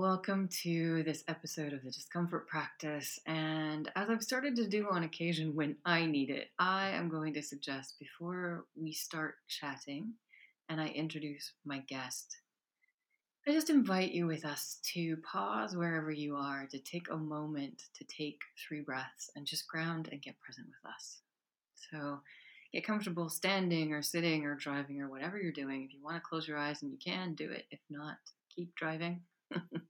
[0.00, 3.20] Welcome to this episode of the Discomfort Practice.
[3.26, 7.34] And as I've started to do on occasion when I need it, I am going
[7.34, 10.14] to suggest before we start chatting
[10.70, 12.34] and I introduce my guest,
[13.46, 17.82] I just invite you with us to pause wherever you are, to take a moment
[17.98, 21.18] to take three breaths and just ground and get present with us.
[21.92, 22.20] So,
[22.72, 25.84] get comfortable standing or sitting or driving or whatever you're doing.
[25.84, 27.66] If you want to close your eyes and you can, do it.
[27.70, 28.16] If not,
[28.56, 29.20] keep driving.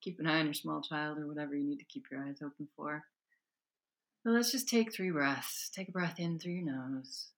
[0.00, 2.42] keep an eye on your small child or whatever you need to keep your eyes
[2.42, 3.04] open for.
[4.24, 5.70] But let's just take three breaths.
[5.74, 7.28] Take a breath in through your nose,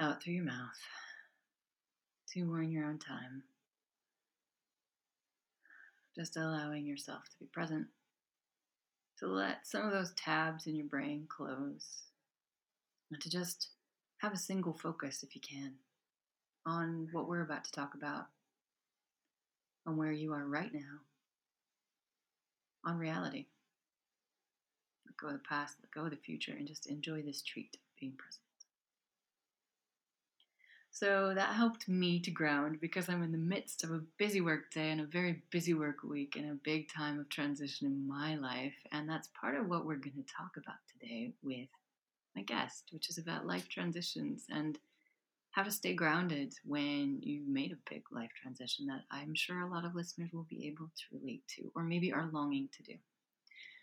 [0.00, 0.78] out through your mouth.
[2.32, 3.44] Two more in your own time.
[6.16, 7.86] Just allowing yourself to be present,
[9.20, 12.02] to let some of those tabs in your brain close
[13.10, 13.68] and to just
[14.18, 15.74] have a single focus, if you can,
[16.66, 18.26] on what we're about to talk about,
[19.86, 21.00] on where you are right now,
[22.84, 23.46] on reality.
[25.06, 27.74] Let go of the past, let go of the future, and just enjoy this treat
[27.74, 28.40] of being present.
[30.94, 34.70] So that helped me to ground because I'm in the midst of a busy work
[34.70, 38.36] day and a very busy work week and a big time of transition in my
[38.36, 38.74] life.
[38.92, 41.66] And that's part of what we're going to talk about today with
[42.36, 44.78] my guest, which is about life transitions and
[45.54, 49.70] how to stay grounded when you've made a big life transition that I'm sure a
[49.70, 52.94] lot of listeners will be able to relate to or maybe are longing to do.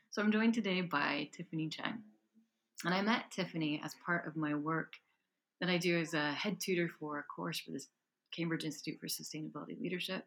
[0.10, 2.04] So I'm joined today by Tiffany Cheng.
[2.84, 4.94] And I met Tiffany as part of my work
[5.62, 7.88] that I do as a head tutor for a course for this
[8.36, 10.26] Cambridge Institute for Sustainability Leadership.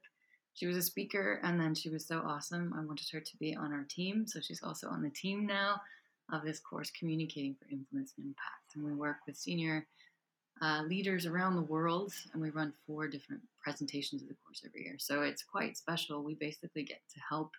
[0.54, 2.72] She was a speaker and then she was so awesome.
[2.74, 4.26] I wanted her to be on our team.
[4.26, 5.80] So she's also on the team now
[6.32, 8.76] of this course, Communicating for Influence and Impact.
[8.76, 9.86] And we work with senior
[10.62, 14.84] uh, leaders around the world, and we run four different presentations of the course every
[14.84, 14.96] year.
[14.98, 16.22] So it's quite special.
[16.22, 17.52] We basically get to help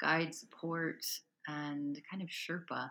[0.00, 1.04] guide, support,
[1.48, 2.90] and kind of Sherpa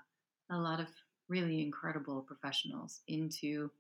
[0.52, 0.88] a lot of
[1.30, 3.72] really incredible professionals into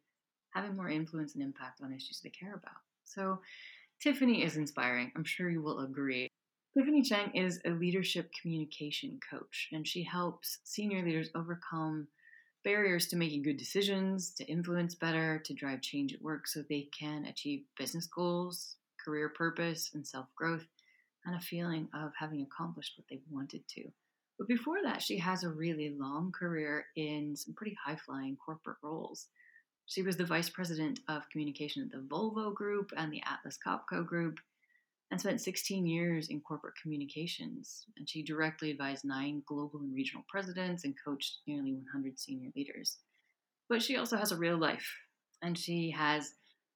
[0.52, 2.82] having more influence and impact on issues they care about.
[3.06, 3.40] So
[4.02, 5.12] Tiffany is inspiring.
[5.16, 6.30] I'm sure you will agree.
[6.76, 12.08] Tiffany Cheng is a leadership communication coach, and she helps senior leaders overcome
[12.63, 16.88] barriers to making good decisions, to influence better, to drive change at work so they
[16.97, 20.66] can achieve business goals, career purpose, and self growth,
[21.25, 23.84] and a feeling of having accomplished what they wanted to.
[24.38, 28.78] But before that, she has a really long career in some pretty high flying corporate
[28.81, 29.28] roles.
[29.85, 34.06] She was the vice president of communication at the Volvo Group and the Atlas Copco
[34.06, 34.40] Group
[35.13, 37.85] and spent 16 years in corporate communications.
[37.97, 42.97] And she directly advised nine global and regional presidents and coached nearly 100 senior leaders.
[43.69, 44.91] But she also has a real life,
[45.44, 46.31] and she has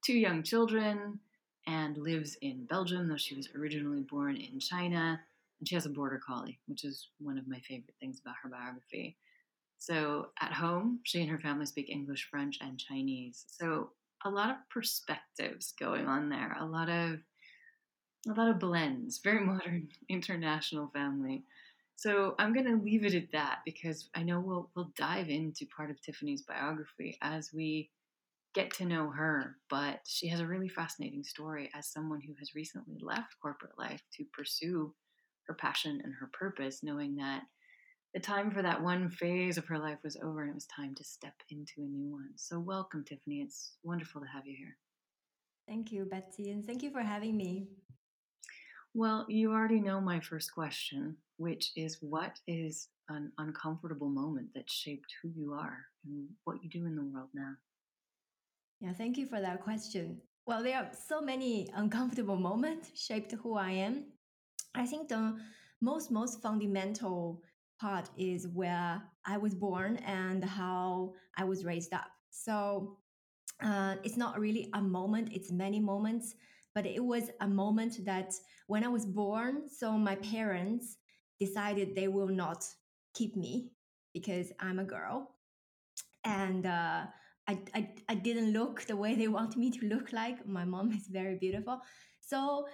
[0.06, 1.18] two young children
[1.66, 5.20] and lives in Belgium, though she was originally born in China.
[5.58, 8.48] And she has a border collie, which is one of my favorite things about her
[8.48, 9.16] biography.
[9.78, 13.46] So at home, she and her family speak English, French, and Chinese.
[13.48, 13.90] So
[14.24, 17.18] a lot of perspectives going on there, a lot of
[18.26, 21.44] a lot of blends, very modern international family.
[21.96, 25.66] So I'm going to leave it at that because I know we'll we'll dive into
[25.66, 27.90] part of Tiffany's biography as we
[28.54, 32.54] get to know her, but she has a really fascinating story as someone who has
[32.54, 34.94] recently left corporate life to pursue
[35.46, 37.42] her passion and her purpose, knowing that
[38.14, 40.94] the time for that one phase of her life was over and it was time
[40.94, 42.30] to step into a new one.
[42.36, 43.42] So, welcome, Tiffany.
[43.42, 44.76] It's wonderful to have you here.
[45.68, 47.68] Thank you, Betsy, and thank you for having me.
[48.98, 54.68] Well, you already know my first question, which is what is an uncomfortable moment that
[54.68, 57.54] shaped who you are and what you do in the world now?
[58.80, 60.20] Yeah, thank you for that question.
[60.48, 64.06] Well, there are so many uncomfortable moments shaped who I am.
[64.74, 65.38] I think the
[65.80, 67.40] most most fundamental
[67.80, 72.10] part is where I was born and how I was raised up.
[72.30, 72.98] So
[73.62, 76.34] uh, it's not really a moment; it's many moments
[76.74, 78.32] but it was a moment that
[78.66, 80.96] when I was born, so my parents
[81.40, 82.64] decided they will not
[83.14, 83.70] keep me
[84.14, 85.34] because I'm a girl.
[86.24, 87.06] And uh,
[87.48, 90.46] I, I, I didn't look the way they want me to look like.
[90.46, 91.80] My mom is very beautiful.
[92.20, 92.66] So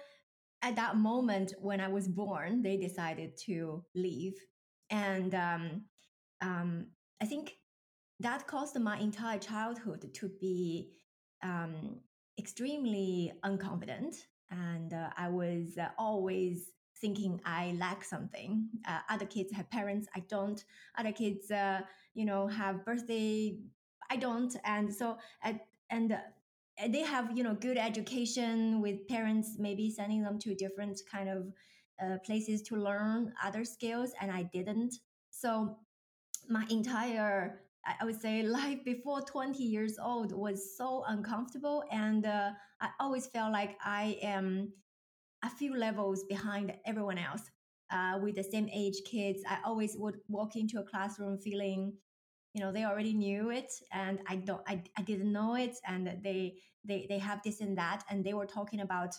[0.61, 4.33] at that moment when I was born, they decided to leave.
[4.89, 5.81] And um,
[6.41, 6.87] um,
[7.21, 7.53] I think
[8.19, 10.91] that caused my entire childhood to be
[11.43, 11.99] um,
[12.37, 14.15] extremely unconfident.
[14.51, 18.69] And uh, I was uh, always thinking I lack something.
[18.87, 20.63] Uh, other kids have parents, I don't.
[20.97, 21.81] Other kids, uh,
[22.13, 23.57] you know, have birthday,
[24.09, 24.55] I don't.
[24.63, 26.17] And so, at, and uh,
[26.87, 31.53] they have, you know, good education with parents, maybe sending them to different kind of
[32.01, 34.95] uh, places to learn other skills, and I didn't.
[35.29, 35.77] So
[36.49, 41.83] my entire I would say life before 20 years old was so uncomfortable.
[41.91, 42.51] And uh,
[42.81, 44.73] I always felt like I am
[45.43, 47.43] a few levels behind everyone else.
[47.91, 51.93] Uh, with the same age kids, I always would walk into a classroom feeling,
[52.53, 55.77] you know, they already knew it and I don't, I, I didn't know it.
[55.87, 58.03] And they, they, they have this and that.
[58.09, 59.13] And they were talking about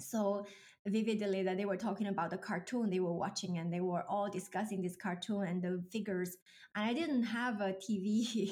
[0.00, 0.46] so
[0.86, 4.28] vividly that they were talking about the cartoon they were watching and they were all
[4.30, 6.36] discussing this cartoon and the figures.
[6.76, 8.50] And i didn't have a tv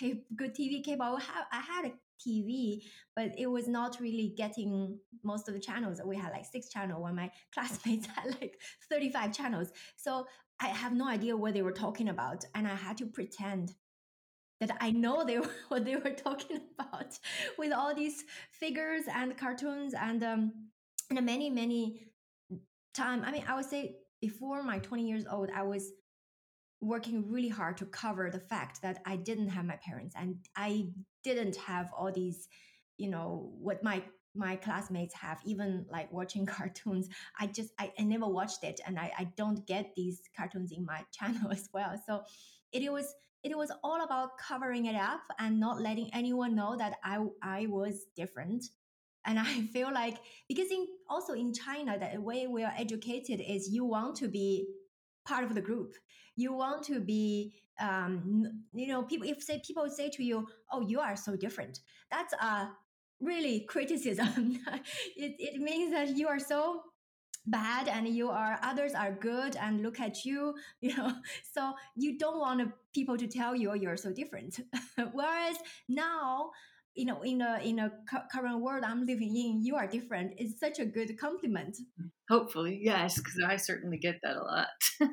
[0.36, 1.18] good tv cable.
[1.52, 1.92] I had a
[2.26, 2.82] tv
[3.16, 6.00] but it was not really getting most of the channels.
[6.04, 8.58] We had like six channels when my classmates had like
[8.90, 9.70] 35 channels.
[9.96, 10.26] So
[10.60, 13.74] i have no idea what they were talking about and i had to pretend
[14.60, 17.18] that I know they were, what they were talking about
[17.58, 20.52] with all these figures and cartoons and um,
[21.16, 22.00] and many many
[22.94, 25.90] time i mean i would say before my 20 years old i was
[26.80, 30.86] working really hard to cover the fact that i didn't have my parents and i
[31.22, 32.48] didn't have all these
[32.98, 34.02] you know what my
[34.36, 37.08] my classmates have even like watching cartoons.
[37.38, 40.84] I just i, I never watched it and I, I don't get these cartoons in
[40.84, 41.94] my channel as well.
[42.06, 42.22] So
[42.72, 43.14] it was
[43.44, 47.66] it was all about covering it up and not letting anyone know that i i
[47.66, 48.64] was different
[49.26, 50.18] and I feel like
[50.48, 54.66] because in also in China, the way we are educated is you want to be
[55.26, 55.94] part of the group.
[56.36, 59.28] You want to be, um, you know, people.
[59.28, 61.80] If say people say to you, "Oh, you are so different,"
[62.10, 62.70] that's a
[63.20, 64.58] really criticism.
[65.16, 66.82] it it means that you are so
[67.46, 71.12] bad and you are others are good and look at you you know
[71.52, 74.60] so you don't want people to tell you oh, you're so different
[75.12, 75.56] whereas
[75.88, 76.50] now
[76.94, 77.90] you know in a in a
[78.32, 80.32] current world i'm living in you are different.
[80.36, 81.76] It's such a good compliment.
[82.28, 84.68] Hopefully yes because i certainly get that a lot.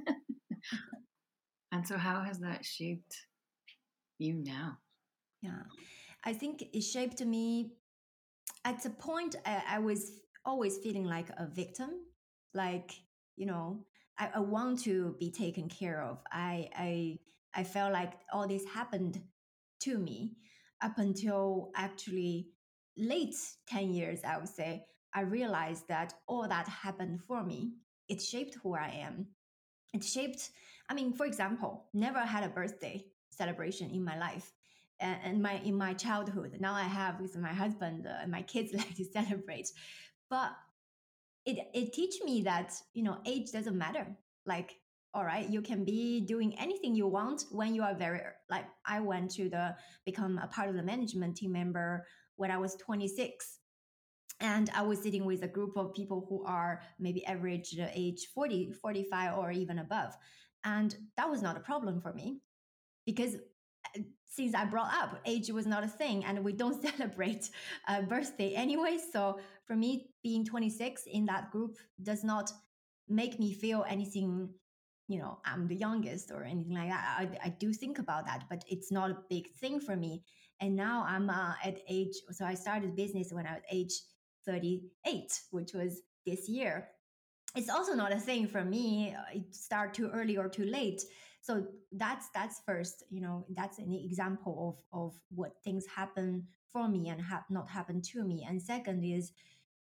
[1.71, 3.15] And so how has that shaped
[4.17, 4.77] you now?
[5.41, 5.63] Yeah.
[6.23, 7.71] I think it shaped me
[8.65, 10.11] at a point I, I was
[10.45, 11.89] always feeling like a victim.
[12.53, 12.91] Like
[13.37, 13.85] you know
[14.19, 16.19] I, I want to be taken care of.
[16.31, 17.17] I i
[17.55, 19.21] i felt like all this happened
[19.81, 20.35] to me
[20.81, 22.49] up until actually
[22.97, 23.35] late
[23.67, 27.73] 10 years, I would say, I realized that all that happened for me.
[28.07, 29.27] It shaped who I am.
[29.93, 30.51] It shaped,
[30.89, 34.51] I mean, for example, never had a birthday celebration in my life.
[34.99, 38.71] And my in my childhood, now I have with my husband uh, and my kids
[38.81, 39.71] like to celebrate,
[40.29, 40.51] but
[41.43, 44.05] it it teach me that you know age doesn't matter.
[44.45, 44.75] Like
[45.13, 48.99] all right you can be doing anything you want when you are very like i
[48.99, 49.75] went to the
[50.05, 52.05] become a part of the management team member
[52.37, 53.59] when i was 26
[54.39, 58.73] and i was sitting with a group of people who are maybe average age 40
[58.73, 60.13] 45 or even above.
[60.63, 62.41] And that was not a problem for me
[63.05, 67.49] because uh, since i brought up age was not a thing and we don't celebrate
[67.87, 68.97] a birthday anyway.
[69.11, 72.51] So for me being 26 in that group does not
[73.07, 74.49] make me feel anything
[75.11, 78.45] you know i'm the youngest or anything like that i, I do think about that
[78.49, 80.23] but it's not a big thing for me.
[80.59, 83.93] And now i'm uh, at age so i started business when i was age
[84.45, 86.89] 38 which was this year.
[87.55, 91.01] It's also not a thing for me uh, start too early or too late.
[91.41, 96.87] So that's that's first you know that's an example of of what things happen for
[96.87, 98.45] me and have not happen to me.
[98.47, 99.31] And second is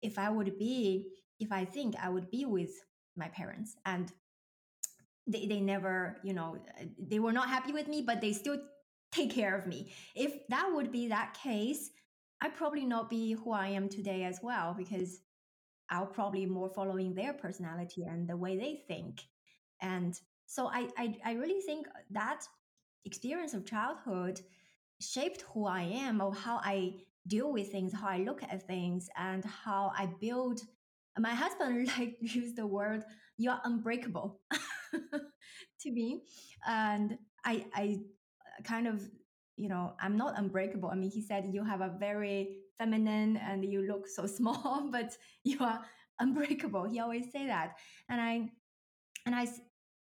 [0.01, 1.09] if i would be
[1.41, 2.71] if i think i would be with
[3.17, 4.13] my parents and
[5.29, 8.59] they, they never you know uh, they were not happy with me but they still
[9.13, 9.93] take care of me.
[10.15, 11.91] If that would be that case
[12.41, 15.23] i'd probably not be who i am today as well because
[15.91, 19.23] i'll probably more following their personality and the way they think.
[19.83, 22.43] And so i i, I really think that
[23.05, 24.41] experience of childhood
[25.01, 26.95] shaped who i am or how i
[27.27, 30.61] deal with things how i look at things and how i build.
[31.19, 33.05] My husband like use the word
[33.37, 34.41] you're unbreakable
[35.81, 36.23] to me
[36.67, 38.01] and i i
[38.65, 39.03] kind of
[39.57, 43.65] you know i'm not unbreakable i mean he said you have a very feminine and
[43.65, 45.85] you look so small but you are
[46.21, 46.85] unbreakable.
[46.85, 47.77] He always say that,
[48.09, 48.51] and I
[49.27, 49.47] and I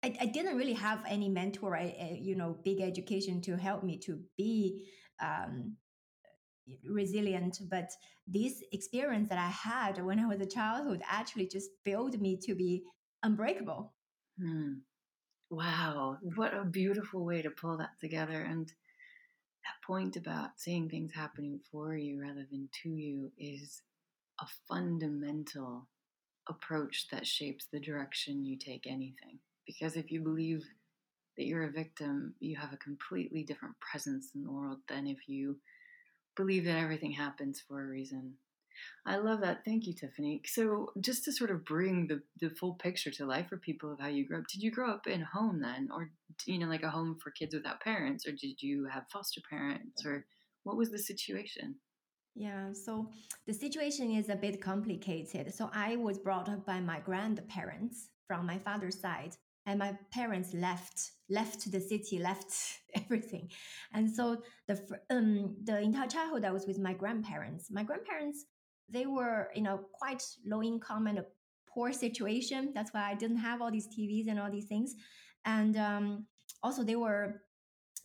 [0.03, 1.79] I, I didn't really have any mentor,
[2.19, 4.87] you know, big education to help me to be
[5.21, 5.77] um,
[6.85, 7.59] resilient.
[7.69, 7.91] But
[8.27, 12.55] this experience that I had when I was a childhood actually just built me to
[12.55, 12.83] be
[13.23, 13.93] unbreakable.
[14.39, 14.73] Hmm.
[15.49, 18.41] Wow, what a beautiful way to pull that together.
[18.41, 18.67] And
[19.47, 23.81] that point about seeing things happening for you rather than to you is
[24.41, 25.87] a fundamental
[26.49, 29.39] approach that shapes the direction you take anything.
[29.67, 30.63] Because if you believe
[31.37, 35.27] that you're a victim, you have a completely different presence in the world than if
[35.29, 35.57] you
[36.35, 38.33] believe that everything happens for a reason.
[39.05, 39.63] I love that.
[39.65, 40.41] Thank you, Tiffany.
[40.45, 43.99] So, just to sort of bring the, the full picture to life for people of
[43.99, 46.11] how you grew up, did you grow up in a home then, or,
[46.45, 50.05] you know, like a home for kids without parents, or did you have foster parents,
[50.05, 50.25] or
[50.63, 51.75] what was the situation?
[52.35, 53.09] Yeah, so
[53.47, 55.53] the situation is a bit complicated.
[55.53, 59.35] So, I was brought up by my grandparents from my father's side
[59.65, 62.53] and my parents left left the city left
[62.95, 63.49] everything
[63.93, 68.45] and so the um the entire childhood i was with my grandparents my grandparents
[68.91, 71.25] they were in a quite low income and a
[71.73, 72.71] poor situation.
[72.73, 74.95] That's why i didn't have all these tvs and all these things.
[75.45, 76.25] And um
[76.63, 77.41] also they were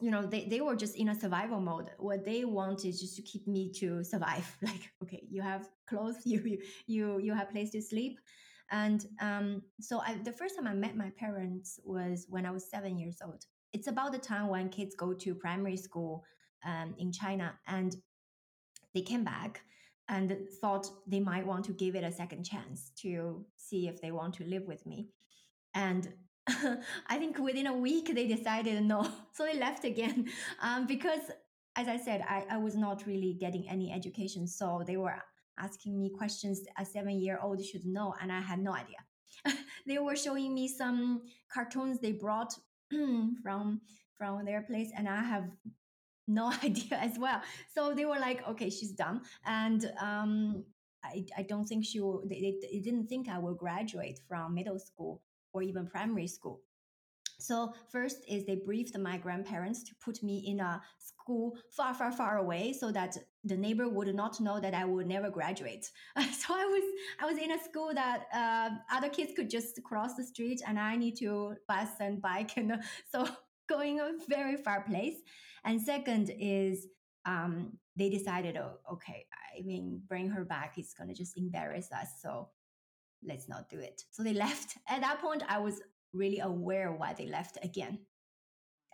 [0.00, 1.90] you know they, they were just in a survival mode.
[1.98, 4.46] What they wanted just to keep me to survive.
[4.62, 8.18] Like okay you have clothes you you you, you have place to sleep.
[8.70, 12.68] And um, so I, the first time I met my parents was when I was
[12.68, 13.44] seven years old.
[13.72, 16.24] It's about the time when kids go to primary school
[16.64, 17.94] um, in China, and
[18.94, 19.60] they came back
[20.08, 24.12] and thought they might want to give it a second chance to see if they
[24.12, 25.08] want to live with me.
[25.74, 26.08] And
[26.48, 30.28] I think within a week they decided no, so they left again
[30.62, 31.20] um, because,
[31.74, 35.16] as I said, I, I was not really getting any education, so they were
[35.58, 38.98] asking me questions a seven year old should know, and I had no idea.
[39.86, 41.22] they were showing me some
[41.52, 42.54] cartoons they brought
[43.42, 43.80] from
[44.16, 45.50] from their place, and I have
[46.26, 47.40] no idea as well.
[47.74, 50.64] So they were like, "Okay, she's done," and um,
[51.04, 52.22] I, I don't think she will.
[52.26, 56.60] They, they didn't think I will graduate from middle school or even primary school.
[57.38, 62.10] So first is they briefed my grandparents to put me in a school far, far,
[62.10, 65.90] far away so that the neighbor would not know that I would never graduate.
[66.16, 66.84] so I was
[67.20, 70.78] I was in a school that uh, other kids could just cross the street and
[70.78, 72.76] I need to bus and bike and uh,
[73.12, 73.28] so
[73.68, 75.16] going a very far place.
[75.66, 76.86] And second is
[77.26, 79.26] um, they decided, oh, okay,
[79.58, 82.08] I mean, bring her back is gonna just embarrass us.
[82.22, 82.48] So
[83.24, 84.02] let's not do it.
[84.12, 84.78] So they left.
[84.88, 85.80] At that point, I was
[86.12, 87.98] really aware why they left again.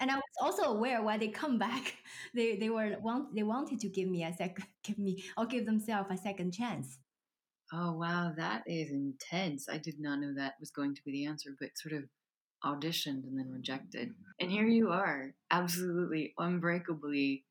[0.01, 1.95] And I was also aware why they come back.
[2.35, 5.67] They they were want they wanted to give me a second give me or give
[5.67, 6.99] themselves a second chance.
[7.73, 9.69] Oh wow, that is intense.
[9.69, 12.05] I did not know that was going to be the answer, but sort of
[12.65, 14.15] auditioned and then rejected.
[14.41, 17.45] And here you are, absolutely unbreakably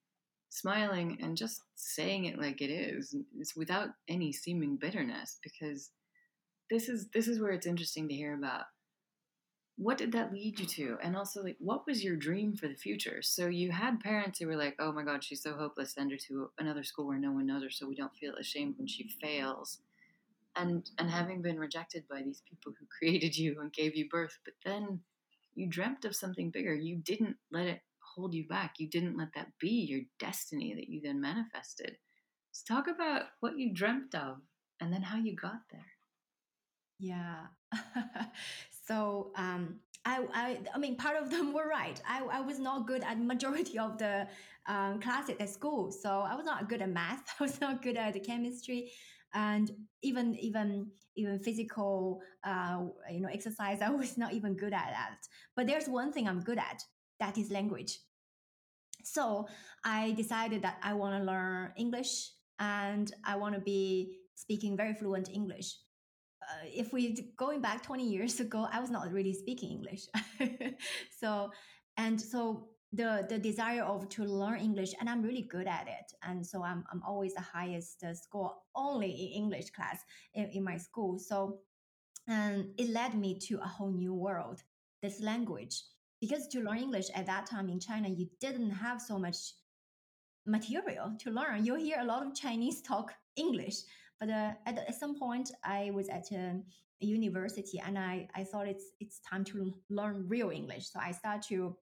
[0.50, 3.16] smiling and just saying it like it is.
[3.40, 5.90] It's without any seeming bitterness because
[6.70, 8.66] this is this is where it's interesting to hear about
[9.78, 10.98] what did that lead you to?
[11.02, 13.22] And also, like, what was your dream for the future?
[13.24, 15.94] So you had parents who were like, "Oh my God, she's so hopeless.
[15.94, 18.78] Send her to another school where no one knows her, so we don't feel ashamed
[18.78, 19.80] when she fails."
[20.56, 24.38] And and having been rejected by these people who created you and gave you birth,
[24.44, 25.00] but then
[25.56, 26.74] you dreamt of something bigger.
[26.74, 27.82] You didn't let it
[28.16, 28.76] hold you back.
[28.80, 31.98] You didn't let that be your destiny that you then manifested.
[32.52, 34.38] So talk about what you dreamt of
[34.80, 35.86] and then how you got there.
[37.00, 37.48] Yeah.
[38.88, 42.02] So um, I, I, I mean, part of them were right.
[42.08, 44.28] I, I was not good at majority of the
[44.68, 45.92] um, classes at school.
[45.92, 47.24] So I was not good at math.
[47.40, 48.92] I was not good at chemistry,
[49.34, 49.72] and
[50.02, 53.82] even even even physical, uh, you know, exercise.
[53.82, 55.18] I was not even good at that.
[55.56, 56.84] But there's one thing I'm good at.
[57.20, 58.00] That is language.
[59.04, 59.48] So
[59.84, 64.94] I decided that I want to learn English and I want to be speaking very
[64.94, 65.76] fluent English
[66.52, 70.06] uh, if we going back 20 years ago i was not really speaking english
[71.20, 71.52] so
[71.98, 76.12] and so the the desire of to learn english and i'm really good at it.
[76.24, 80.00] And so i'm, I'm always the highest score only in english class
[80.34, 81.18] in, in my school.
[81.18, 81.60] So
[82.28, 84.62] and it led me to a whole new world
[85.02, 85.84] this language.
[86.20, 89.54] Because to learn english at that time in china you didn't have so much
[90.46, 91.66] material to learn.
[91.66, 93.78] You hear a lot of chinese talk english.
[94.22, 96.62] But uh, at, at some point, I was at a,
[97.02, 100.92] a university and I, I thought it's it's time to learn real English.
[100.92, 101.76] So I started to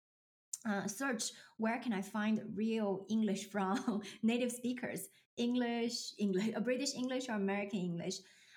[0.67, 7.29] uh, search where can I find real English from native speakers, English, English, British English
[7.29, 8.15] or American English.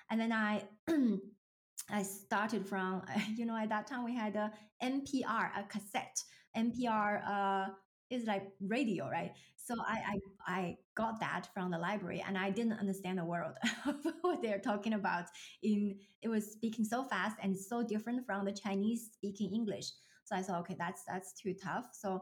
[0.09, 0.63] and then I
[1.89, 3.03] I started from
[3.35, 6.23] you know at that time we had a NPR a cassette.
[6.55, 7.65] NPR uh
[8.09, 9.31] is like radio right?
[9.55, 13.55] So I, I I got that from the library and I didn't understand the word
[13.87, 15.25] of what they're talking about
[15.63, 19.91] in it was speaking so fast and so different from the Chinese speaking English
[20.25, 22.21] so I thought okay that's that's too tough so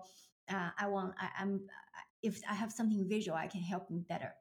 [0.49, 1.61] uh, I want I, I'm
[2.23, 4.33] if I have something visual I can help me better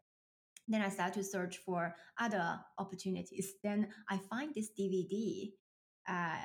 [0.70, 3.54] then I start to search for other opportunities.
[3.62, 5.50] Then I find this DVD
[6.08, 6.36] uh,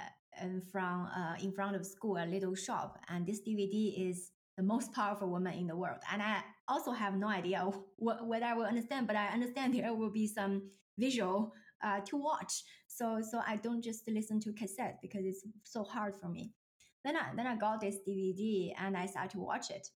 [0.41, 4.63] and from uh, in front of school, a little shop, and this DVD is the
[4.63, 5.99] most powerful woman in the world.
[6.11, 9.93] And I also have no idea what, whether I will understand, but I understand there
[9.93, 10.63] will be some
[10.97, 11.53] visual
[11.83, 12.63] uh, to watch.
[12.87, 16.53] So so I don't just listen to cassette because it's so hard for me.
[17.05, 19.87] Then I then I got this DVD and I started to watch it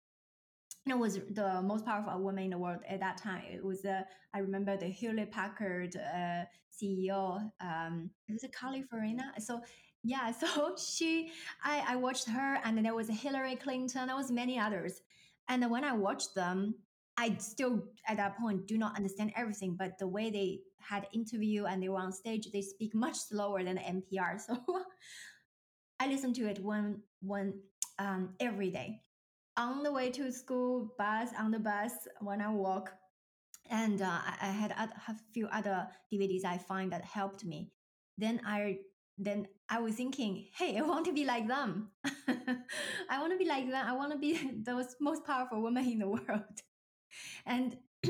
[0.85, 3.43] And it was the most powerful woman in the world at that time.
[3.51, 4.03] It was, uh,
[4.35, 9.41] I remember the Hewlett Packard uh, CEO, um, it was Carly Fiorina.
[9.41, 9.61] So
[10.03, 11.31] yeah, so she,
[11.65, 14.07] I, I watched her, and there was Hillary Clinton.
[14.07, 15.03] There was many others,
[15.49, 16.75] and when I watched them,
[17.19, 19.77] I still at that point do not understand everything.
[19.77, 23.63] But the way they had interview and they were on stage, they speak much slower
[23.65, 24.41] than NPR.
[24.47, 24.57] So
[26.01, 27.55] I listened to it one one
[27.99, 29.01] um, every day
[29.57, 32.93] on the way to school, bus on the bus when I walk,
[33.69, 34.89] and uh, I had a
[35.35, 37.73] few other DVDs I find that helped me.
[38.17, 38.79] Then I
[39.19, 41.91] then I was thinking, hey, I want to be like them.
[43.11, 43.85] I want to be like them.
[43.85, 46.63] I want to be those most powerful women in the world.
[47.47, 47.77] And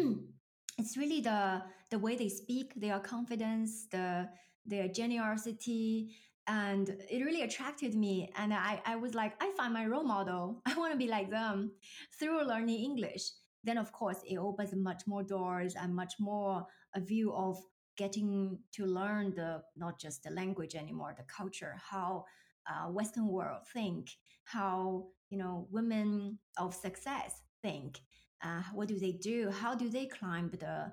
[0.79, 4.29] it's really the the way they speak, their confidence, the
[4.67, 6.15] their generosity,
[6.49, 10.63] and it really attracted me and I, I was like i find my role model.
[10.67, 11.73] I want to be like them
[12.19, 13.31] through learning english.
[13.65, 17.59] Then of course it opens much more doors and much more a view of
[17.97, 22.25] getting to learn the not just the language anymore the culture how
[22.71, 24.09] uh, western world think
[24.45, 28.01] how you know women of success think
[28.43, 29.51] uh, what do they do?
[29.51, 30.93] How do they climb the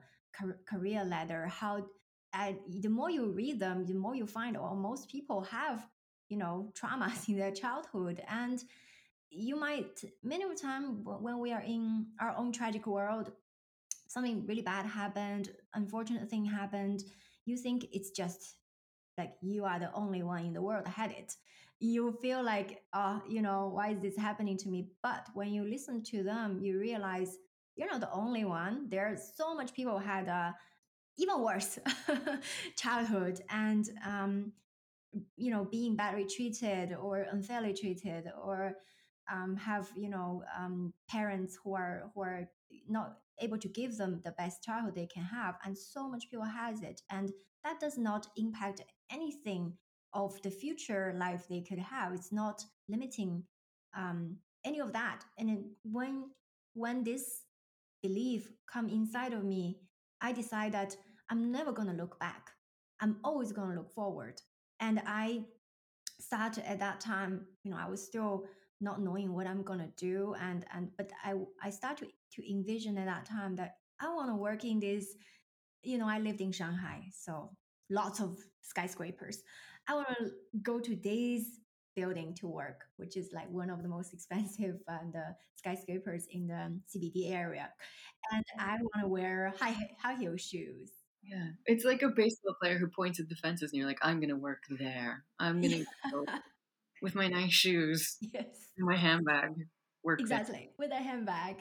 [0.65, 1.47] career ladder?
[1.47, 1.85] How
[2.35, 5.87] and the more you read them, the more you find, oh, most people have,
[6.27, 8.21] you know, traumas in their childhood.
[8.29, 8.61] And
[9.29, 13.31] you might, many of the time, when we are in our own tragic world,
[14.07, 17.03] something really bad happened, unfortunate thing happened,
[17.45, 18.55] you think it's just
[19.17, 21.35] like you are the only one in the world had it.
[21.79, 24.87] You feel like, oh, you know, why is this happening to me?
[25.03, 27.37] But when you listen to them, you realize
[27.75, 28.87] you're not the only one.
[28.89, 30.55] There's so much people had a
[31.17, 31.79] even worse
[32.77, 34.51] childhood and um,
[35.37, 38.73] you know being badly treated or unfairly treated or
[39.31, 42.49] um, have you know um, parents who are who are
[42.87, 46.45] not able to give them the best childhood they can have and so much people
[46.45, 47.31] has it and
[47.63, 49.73] that does not impact anything
[50.13, 52.13] of the future life they could have.
[52.13, 53.43] It's not limiting
[53.97, 55.23] um, any of that.
[55.37, 56.29] And when
[56.73, 57.41] when this
[58.01, 59.79] belief come inside of me
[60.21, 60.95] I decide that
[61.29, 62.51] I'm never going to look back.
[63.01, 64.41] I'm always going to look forward.
[64.79, 65.45] And I
[66.19, 68.45] started at that time, you know, I was still
[68.81, 70.35] not knowing what I'm going to do.
[70.39, 74.29] And, and, but I, I started to, to envision at that time that I want
[74.29, 75.15] to work in this,
[75.83, 77.05] you know, I lived in Shanghai.
[77.13, 77.51] So
[77.89, 79.41] lots of skyscrapers.
[79.87, 81.59] I want to go to these
[81.95, 86.47] building to work, which is like one of the most expensive and uh, skyscrapers in
[86.47, 87.69] the CBD area.
[88.31, 90.91] And I want to wear high high heel shoes.
[91.27, 94.19] Yeah, it's like a baseball player who points at the fences, and you're like, "I'm
[94.19, 95.23] gonna work there.
[95.39, 96.25] I'm gonna go
[97.01, 98.45] with my nice shoes, yes,
[98.77, 99.51] my handbag,
[100.03, 100.89] work exactly there.
[100.89, 101.57] with a handbag."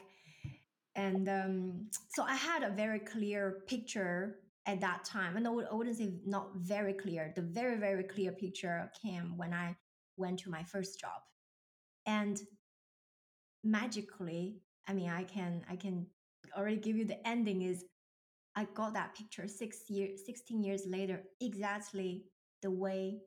[0.95, 5.97] And um, so I had a very clear picture at that time, and I wouldn't
[5.97, 7.33] say not very clear.
[7.35, 9.75] The very very clear picture came when I
[10.17, 11.21] went to my first job,
[12.05, 12.39] and
[13.63, 16.05] magically, I mean, I can I can
[16.55, 17.83] already give you the ending is
[18.55, 22.23] I got that picture six years, 16 years later, exactly
[22.61, 23.19] the way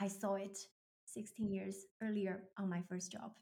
[0.00, 0.58] I saw it
[1.06, 3.32] 16 years earlier on my first job.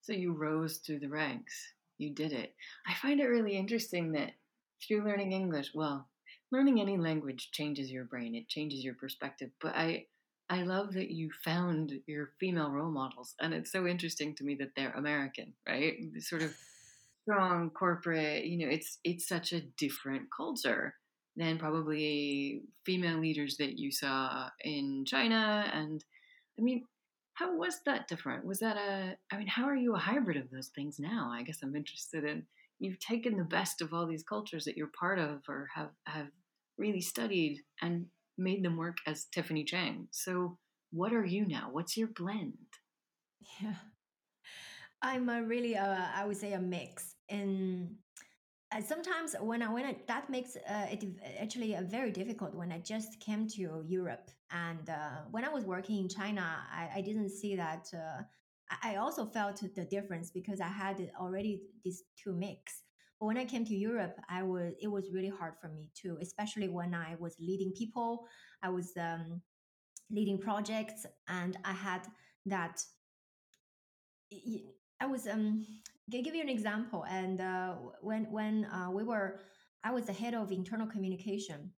[0.00, 1.54] So you rose through the ranks.
[1.98, 2.54] You did it.
[2.86, 4.32] I find it really interesting that
[4.86, 6.08] through learning English, well,
[6.50, 9.50] learning any language changes your brain, it changes your perspective.
[9.60, 10.06] But I
[10.50, 13.34] I love that you found your female role models.
[13.40, 15.94] And it's so interesting to me that they're American, right?
[16.18, 16.54] Sort of
[17.22, 20.94] strong corporate, you know, it's it's such a different culture
[21.36, 25.70] than probably female leaders that you saw in China.
[25.72, 26.04] And
[26.58, 26.84] I mean,
[27.34, 28.44] how was that different?
[28.44, 31.30] Was that a I mean, how are you a hybrid of those things now?
[31.32, 32.44] I guess I'm interested in
[32.78, 36.28] you've taken the best of all these cultures that you're part of or have have
[36.76, 38.06] really studied and
[38.36, 40.08] made them work as Tiffany Cheng.
[40.10, 40.58] So,
[40.90, 41.68] what are you now?
[41.70, 42.54] What's your blend?
[43.60, 43.74] Yeah.
[45.02, 47.11] I'm a really, uh, I would say, a mix.
[47.32, 47.96] And
[48.70, 51.04] uh, sometimes when I when that makes uh, it
[51.40, 55.64] actually uh, very difficult when I just came to Europe and uh, when I was
[55.64, 57.88] working in China, I, I didn't see that.
[57.92, 58.22] Uh,
[58.82, 62.82] I also felt the difference because I had already these two mix.
[63.18, 66.18] But when I came to Europe, I was it was really hard for me too,
[66.20, 68.26] especially when I was leading people.
[68.62, 69.40] I was um,
[70.10, 72.02] leading projects, and I had
[72.46, 72.82] that
[75.00, 75.66] I was um
[76.12, 77.04] I'll give you an example.
[77.08, 79.40] And uh, when when uh, we were,
[79.84, 81.72] I was the head of internal communication,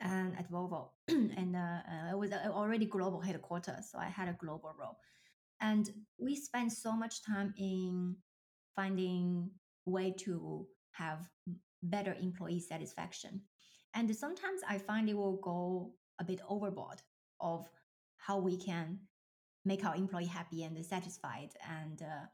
[0.00, 4.36] and at Volvo, and uh, uh, it was already global headquarters, so I had a
[4.38, 4.98] global role.
[5.60, 5.88] And
[6.18, 8.16] we spent so much time in
[8.74, 9.50] finding
[9.86, 11.20] way to have
[11.82, 13.40] better employee satisfaction.
[13.94, 17.00] And sometimes I find it will go a bit overboard
[17.40, 17.66] of
[18.18, 18.98] how we can
[19.64, 22.26] make our employee happy and satisfied and uh,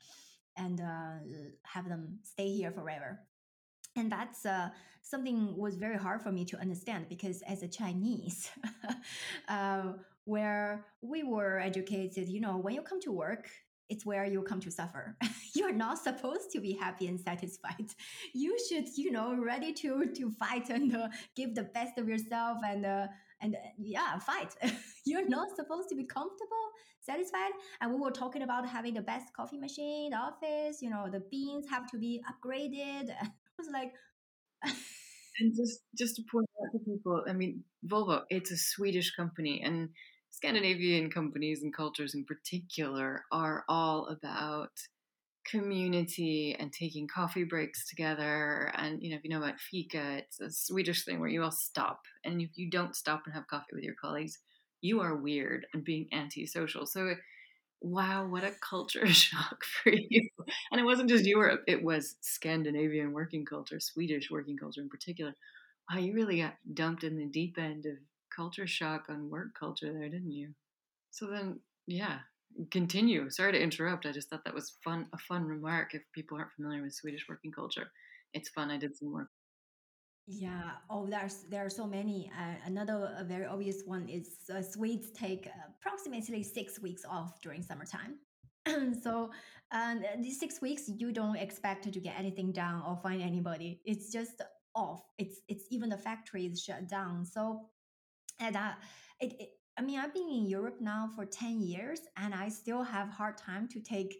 [0.56, 1.14] and uh,
[1.62, 3.20] have them stay here forever.
[3.96, 4.70] And that's uh,
[5.02, 8.50] something was very hard for me to understand because as a chinese
[9.48, 9.92] uh,
[10.24, 13.50] where we were educated you know when you come to work
[13.88, 15.18] it's where you come to suffer.
[15.54, 17.88] You're not supposed to be happy and satisfied.
[18.32, 22.58] You should you know ready to to fight and uh, give the best of yourself
[22.64, 23.06] and uh,
[23.42, 24.54] and uh, yeah fight.
[25.04, 26.66] You're not supposed to be comfortable
[27.00, 27.50] satisfied
[27.80, 31.20] and we were talking about having the best coffee machine the office you know the
[31.30, 33.10] beans have to be upgraded.
[33.20, 33.28] I
[33.58, 33.92] was like
[35.40, 39.62] and just just to point out to people i mean volvo it's a swedish company
[39.64, 39.88] and
[40.30, 44.70] scandinavian companies and cultures in particular are all about
[45.44, 48.72] community and taking coffee breaks together.
[48.76, 51.50] And you know, if you know about fika, it's a Swedish thing where you all
[51.50, 54.38] stop, and if you don't stop and have coffee with your colleagues,
[54.80, 56.86] you are weird and being antisocial.
[56.86, 57.14] So,
[57.80, 60.28] wow, what a culture shock for you!
[60.70, 65.34] And it wasn't just Europe; it was Scandinavian working culture, Swedish working culture in particular.
[65.90, 67.94] Wow, you really got dumped in the deep end of
[68.34, 70.54] culture shock on work culture there, didn't you?
[71.10, 72.20] So then, yeah,
[72.70, 73.30] continue.
[73.30, 74.06] Sorry to interrupt.
[74.06, 75.94] I just thought that was fun, a fun remark.
[75.94, 77.90] If people aren't familiar with Swedish working culture,
[78.34, 78.70] it's fun.
[78.70, 79.28] I did some work.
[80.26, 80.70] Yeah.
[80.88, 82.30] Oh, there's there are so many.
[82.38, 88.18] Uh, another very obvious one is uh, Swedes take approximately six weeks off during summertime.
[89.02, 89.30] so
[89.72, 93.80] and these six weeks, you don't expect to get anything done or find anybody.
[93.84, 94.42] It's just
[94.74, 95.02] off.
[95.18, 97.24] It's it's even the factories shut down.
[97.24, 97.68] So
[98.38, 98.72] and uh,
[99.20, 102.82] it, it I mean, I've been in Europe now for 10 years and I still
[102.82, 104.14] have hard time to take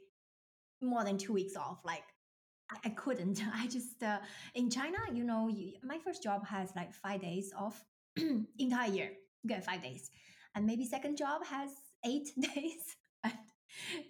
[0.81, 1.81] more than two weeks off.
[1.85, 2.05] Like,
[2.85, 3.43] I, couldn't.
[3.55, 4.19] I just, uh,
[4.55, 7.85] in China, you know, you, my first job has like five days off
[8.59, 9.11] entire year.
[9.47, 10.11] Get five days.
[10.55, 11.71] And maybe second job has
[12.05, 12.97] eight days.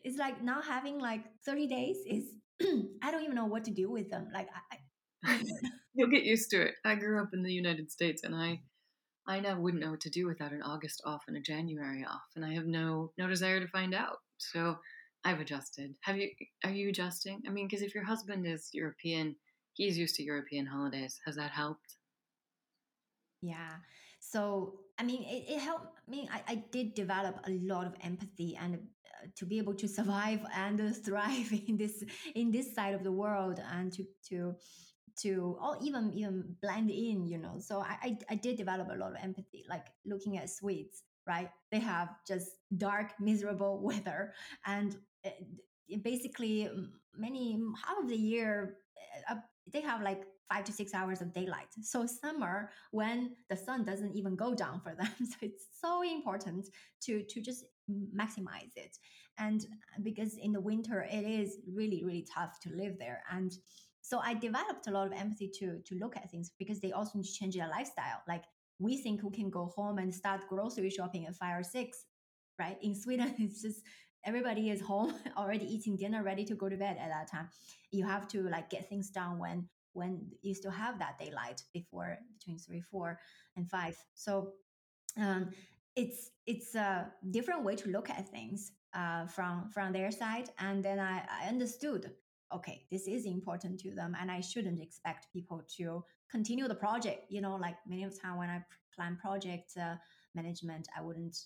[0.05, 2.25] it's like now having like 30 days is,
[3.03, 4.29] I don't even know what to do with them.
[4.33, 4.77] Like, I
[5.95, 6.75] You'll get used to it.
[6.85, 8.61] I grew up in the United States and I
[9.27, 12.27] I now wouldn't know what to do without an August off and a January off,
[12.35, 14.19] and I have no no desire to find out.
[14.39, 14.77] So
[15.25, 15.95] I've adjusted.
[16.01, 16.31] Have you?
[16.65, 17.43] Are you adjusting?
[17.47, 19.37] I mean, because if your husband is European,
[19.75, 21.21] he's used to European holidays.
[21.27, 21.97] Has that helped?
[23.43, 23.75] Yeah.
[24.19, 25.99] So I mean, it, it helped.
[26.07, 29.75] I mean, I, I did develop a lot of empathy and uh, to be able
[29.75, 32.05] to survive and thrive in this
[32.35, 34.55] in this side of the world and to to
[35.19, 37.57] to or even even blend in you know?
[37.59, 41.51] So I, I, I did develop a lot of empathy like looking at swedes right?
[41.71, 44.33] They have just dark miserable weather
[44.67, 45.47] and it,
[45.89, 46.69] it basically
[47.17, 48.79] many half of the year
[49.29, 49.37] uh,
[49.73, 51.69] they have like five to six hours of daylight.
[51.83, 56.69] So summer when the sun doesn't even go down for them so it's so important
[57.03, 57.65] to to just
[58.15, 58.97] maximize it.
[59.39, 59.65] And
[60.03, 63.53] because in the winter it is really really tough to live there and
[64.03, 67.19] so I developed a lot of empathy to to look at things because they also
[67.19, 68.23] need to change their lifestyle.
[68.29, 68.45] Like
[68.79, 72.07] we think we can go home and start grocery shopping at five or six,
[72.59, 72.77] right?
[72.83, 73.83] In Sweden, it's just
[74.25, 77.49] everybody is home already eating dinner, ready to go to bed at that time.
[77.93, 82.19] You have to like get things done when when you still have that daylight before
[82.39, 83.19] between three, four,
[83.57, 83.97] and five.
[84.15, 84.55] So
[85.19, 85.51] um,
[85.97, 90.83] it's it's a different way to look at things uh, from from their side, and
[90.83, 92.11] then I, I understood
[92.55, 97.27] okay, this is important to them, and I shouldn't expect people to continue the project.
[97.31, 98.63] You know, like many of the time when I
[98.95, 99.97] plan project uh,
[100.35, 101.37] management, I wouldn't,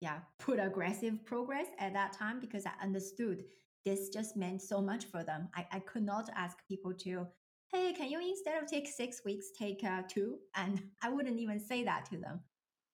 [0.00, 3.44] yeah, put aggressive progress at that time because I understood
[3.84, 5.48] this just meant so much for them.
[5.54, 7.26] I, I could not ask people to
[7.72, 10.38] hey, can you instead of take six weeks, take uh, two?
[10.54, 12.40] And I wouldn't even say that to them.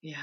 [0.02, 0.16] Yeah.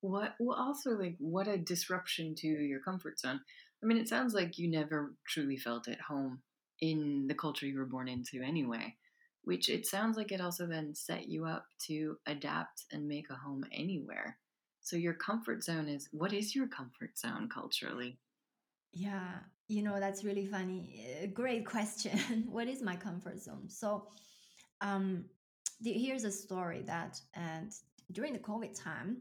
[0.00, 3.40] What, well, also, like, what a disruption to your comfort zone.
[3.82, 6.40] I mean, it sounds like you never truly felt at home
[6.80, 8.94] in the culture you were born into anyway,
[9.42, 13.34] which it sounds like it also then set you up to adapt and make a
[13.34, 14.38] home anywhere.
[14.80, 18.18] So, your comfort zone is what is your comfort zone culturally?
[18.92, 21.04] Yeah, you know, that's really funny.
[21.22, 22.46] Uh, great question.
[22.50, 23.68] what is my comfort zone?
[23.68, 24.08] So,
[24.80, 25.24] um,
[25.80, 27.72] the, here's a story that, and
[28.12, 29.18] during the COVID time,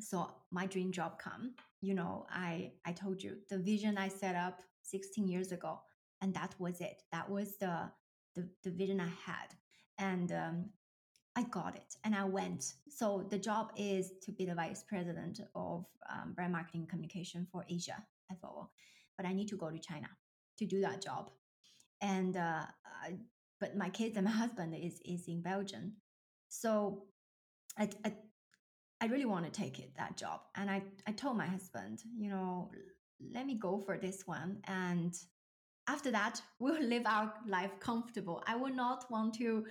[0.00, 1.54] so my dream job come.
[1.80, 5.80] You know, I I told you the vision I set up 16 years ago,
[6.20, 7.02] and that was it.
[7.12, 7.90] That was the
[8.34, 9.54] the, the vision I had,
[9.98, 10.70] and um,
[11.36, 12.74] I got it, and I went.
[12.88, 17.64] So the job is to be the vice president of um, brand marketing communication for
[17.68, 18.02] Asia
[18.42, 18.68] Volvo,
[19.16, 20.08] but I need to go to China
[20.58, 21.30] to do that job,
[22.00, 22.64] and uh,
[23.02, 23.16] I,
[23.60, 25.92] but my kids and my husband is is in Belgium,
[26.48, 27.04] so
[27.78, 28.12] I, I
[29.00, 30.40] I really want to take it that job.
[30.56, 32.70] And I, I told my husband, you know,
[33.32, 34.58] let me go for this one.
[34.66, 35.14] And
[35.88, 38.42] after that, we'll live our life comfortable.
[38.46, 39.66] I would not want to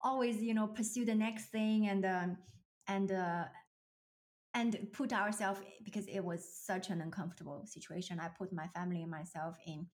[0.00, 2.36] always, you know, pursue the next thing and um,
[2.88, 3.44] and uh,
[4.54, 8.20] and put ourselves because it was such an uncomfortable situation.
[8.20, 9.86] I put my family and myself in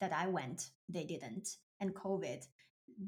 [0.00, 1.48] that I went, they didn't,
[1.80, 2.44] and COVID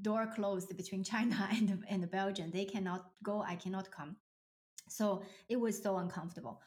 [0.03, 2.51] door closed between China and and Belgium.
[2.51, 4.17] They cannot go, I cannot come.
[4.89, 6.61] So it was so uncomfortable.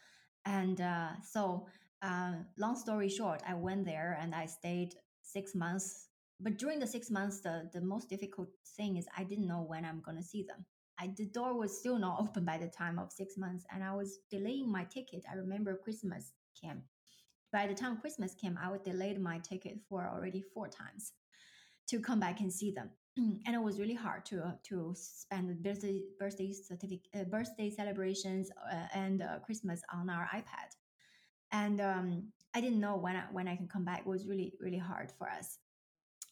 [0.46, 1.68] And uh, so,
[2.02, 6.08] uh, long story short, I went there and I stayed six months.
[6.40, 9.84] But during the six months, the, the most difficult thing is I didn't know when
[9.84, 10.66] I'm going to see them.
[11.00, 13.94] I, the door was still not open by the time of six months, and I
[13.94, 15.24] was delaying my ticket.
[15.30, 16.84] I remember Christmas came.
[17.52, 21.14] By the time Christmas came, I would delayed my ticket for already four times
[21.88, 22.92] to come back and see them.
[23.46, 28.50] and it was really hard to uh, to spend birthday birthday certificate uh, birthday celebrations
[28.72, 30.70] uh, and uh, Christmas on our iPad.
[31.52, 34.02] And um, I didn't know when I, when I can come back.
[34.02, 35.58] It was really really hard for us.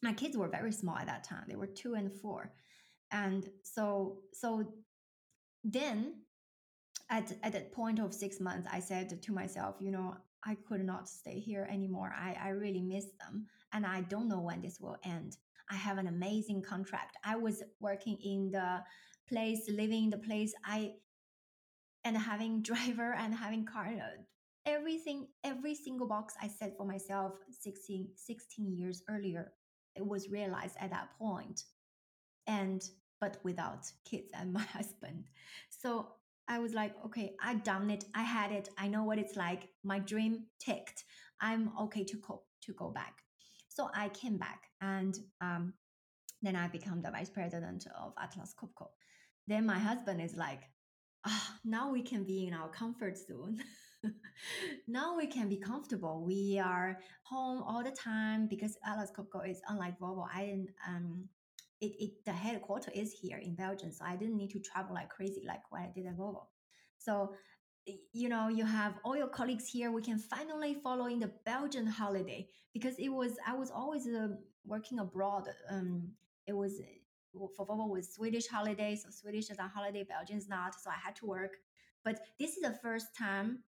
[0.02, 2.54] My kids were very small at that time; they were two and four,
[3.12, 4.74] and so so
[5.64, 6.22] then
[7.10, 10.86] at at that point of six months, I said to myself, you know, I could
[10.86, 12.14] not stay here anymore.
[12.16, 15.38] I I really miss them, and I don't know when this will end.
[15.70, 17.18] I have an amazing contract.
[17.24, 18.84] I was working in the
[19.28, 20.54] place, living in the place.
[20.66, 20.94] I
[22.04, 23.92] and having driver and having car.
[24.66, 29.54] Everything, every single box I set for myself 16, 16 years earlier,
[29.96, 31.64] it was realized at that point.
[32.48, 32.82] And
[33.20, 35.26] but without kids and my husband.
[35.70, 36.08] So
[36.48, 38.06] I was like, okay, I done it.
[38.16, 38.70] I had it.
[38.78, 39.70] I know what it's like.
[39.84, 41.04] My dream ticked.
[41.42, 43.24] I'm okay to go to go back.
[43.78, 45.72] So I came back and um,
[46.42, 48.88] then I become the vice president of Atlas Copco.
[49.46, 50.62] Then my husband is like,
[51.28, 53.60] oh, now we can be in our comfort zone.
[54.88, 56.26] now we can be comfortable.
[56.26, 60.26] We are home all the time because Atlas Copco is unlike Volvo.
[60.34, 61.30] I didn't um
[61.80, 65.10] it, it the headquarters is here in Belgium, so I didn't need to travel like
[65.10, 66.48] crazy like what I did at Volvo.
[66.98, 67.36] So
[68.14, 71.88] you know you have all your colleagues here we can finally follow in the belgian
[71.88, 74.28] holiday because it was i was always uh,
[74.66, 76.10] working abroad um
[76.48, 76.82] it was
[77.56, 80.96] for Volvo was swedish holiday so swedish is a holiday belgium is not so i
[81.04, 81.52] had to work.
[82.04, 83.64] But this is the first time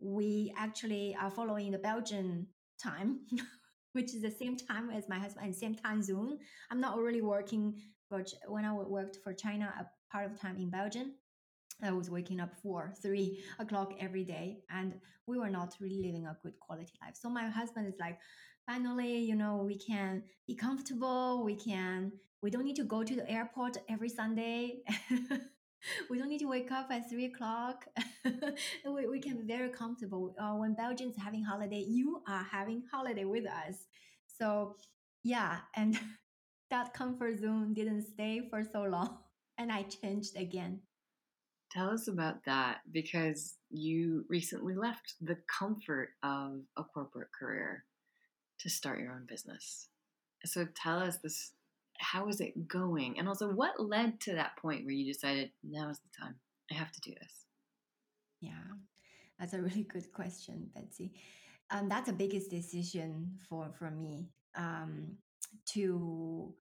[0.00, 2.46] we actually are following the belgian
[2.82, 3.20] time
[3.92, 6.38] which is the same time as my husband and same time zone
[6.70, 10.68] i'm not really working for when i worked for china a part of time in
[10.68, 11.14] belgium
[11.84, 14.94] I was waking up four, three o'clock every day, and
[15.26, 17.16] we were not really living a good quality life.
[17.16, 18.18] So my husband is like,
[18.66, 21.44] finally, you know, we can be comfortable.
[21.44, 22.12] We can.
[22.42, 24.82] We don't need to go to the airport every Sunday.
[26.10, 27.86] we don't need to wake up at three o'clock.
[28.86, 30.34] we, we can be very comfortable.
[30.38, 33.86] Uh, when Belgians having holiday, you are having holiday with us.
[34.38, 34.76] So
[35.22, 35.98] yeah, and
[36.70, 39.18] that comfort zone didn't stay for so long,
[39.58, 40.80] and I changed again.
[41.74, 47.84] Tell us about that because you recently left the comfort of a corporate career
[48.60, 49.88] to start your own business.
[50.44, 51.52] So tell us this
[51.98, 53.18] how is it going?
[53.18, 56.34] And also what led to that point where you decided now is the time.
[56.70, 57.46] I have to do this.
[58.40, 58.50] Yeah.
[59.38, 61.12] That's a really good question, Betsy.
[61.70, 65.16] Um, that's the biggest decision for for me um,
[65.72, 66.54] to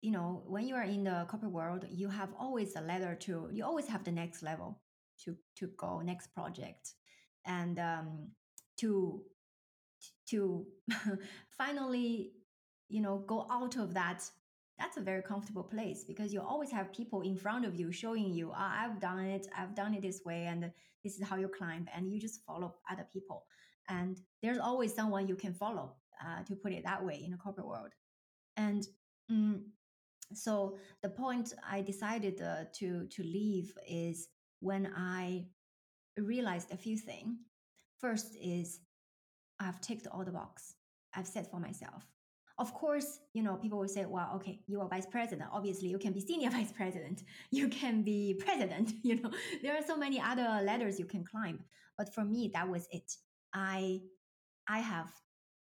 [0.00, 3.48] you know, when you are in the corporate world, you have always a ladder to,
[3.52, 4.80] you always have the next level
[5.24, 6.94] to to go, next project,
[7.44, 8.28] and um,
[8.78, 9.22] to
[10.28, 10.66] to
[11.50, 12.32] finally,
[12.88, 14.30] you know, go out of that
[14.80, 18.32] that's a very comfortable place because you always have people in front of you showing
[18.32, 20.72] you, oh, I've done it, I've done it this way, and
[21.04, 23.44] this is how you climb, and you just follow other people.
[23.90, 27.36] And there's always someone you can follow, uh, to put it that way, in the
[27.36, 27.92] corporate world.
[28.56, 28.86] And
[29.30, 29.60] mm,
[30.32, 34.28] so the point I decided uh, to to leave is
[34.60, 35.46] when I
[36.16, 37.38] realized a few things.
[37.98, 38.80] First is
[39.58, 40.74] I've ticked all the box
[41.14, 42.06] I've set for myself.
[42.58, 45.48] Of course, you know, people will say, well, okay, you are vice president.
[45.52, 47.22] Obviously, you can be senior vice president.
[47.50, 48.92] You can be president.
[49.02, 49.30] You know,
[49.62, 51.60] there are so many other ladders you can climb.
[51.96, 53.10] But for me, that was it.
[53.54, 54.00] I,
[54.68, 55.10] I have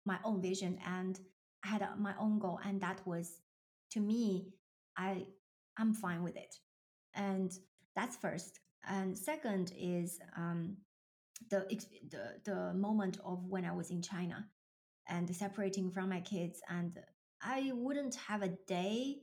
[0.05, 1.19] my own vision and
[1.65, 2.59] I had my own goal.
[2.65, 3.41] And that was,
[3.93, 4.49] to me,
[4.99, 5.25] I,
[5.79, 6.55] I'm fine with it.
[7.15, 7.53] And
[7.97, 8.61] that's first.
[8.87, 10.77] And second is um,
[11.51, 11.67] the,
[12.11, 14.45] the, the moment of when I was in China
[15.09, 16.61] and separating from my kids.
[16.69, 16.99] And
[17.43, 19.17] I wouldn't have a day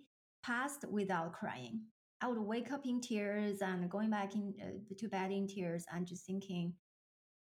[0.44, 1.82] passed without crying.
[2.22, 5.86] I would wake up in tears and going back in, uh, to bed in tears
[5.94, 6.74] and just thinking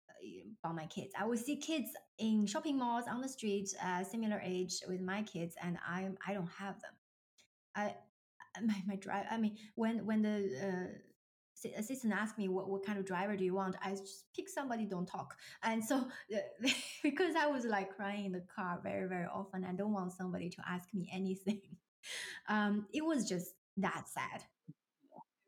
[0.09, 1.13] uh, about my kids.
[1.19, 5.23] I would see kids in shopping malls on the street, uh, similar age with my
[5.23, 6.93] kids, and I I don't have them.
[7.77, 7.95] I
[8.63, 9.27] my, my drive.
[9.31, 10.99] I mean, when when the uh,
[11.77, 14.85] assistant asked me what, what kind of driver do you want i just pick somebody
[14.85, 15.35] don't talk.
[15.63, 16.07] And so
[17.03, 20.51] because i was like crying in the car very very often i don't want somebody
[20.51, 21.61] to ask me anything.
[22.51, 24.43] Um, it was just that sad.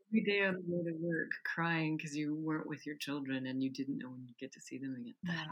[0.09, 3.63] Every day on the way to work crying because you weren't with your children and
[3.63, 5.15] you didn't know when you'd get to see them again.
[5.23, 5.45] Yeah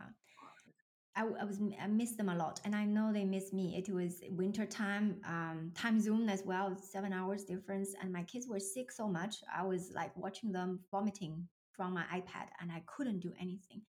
[1.16, 3.76] I, I was I missed them a lot, and I know they miss me.
[3.76, 8.48] It was winter time, um, time zone as well, seven hours difference, and my kids
[8.48, 9.36] were sick so much.
[9.56, 13.82] I was like watching them vomiting from my iPad, and I couldn't do anything.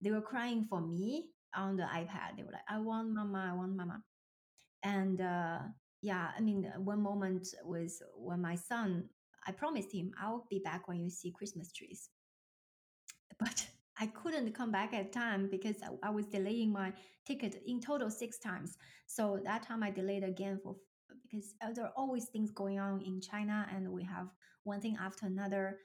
[0.00, 2.36] They were crying for me on the iPad.
[2.36, 4.02] They were like, "I want mama, I want mama,"
[4.82, 5.58] and uh,
[6.00, 9.08] yeah, I mean, one moment was when my son.
[9.46, 12.10] I promised him I'll be back when you see Christmas trees,
[13.38, 13.66] but
[14.00, 16.92] I couldn't come back at time because I, was delaying my
[17.26, 18.78] ticket in total six times.
[19.06, 20.76] So that time I delayed again for
[21.22, 24.28] because uh, there are always things going on in China, and we have
[24.64, 25.78] one thing after another.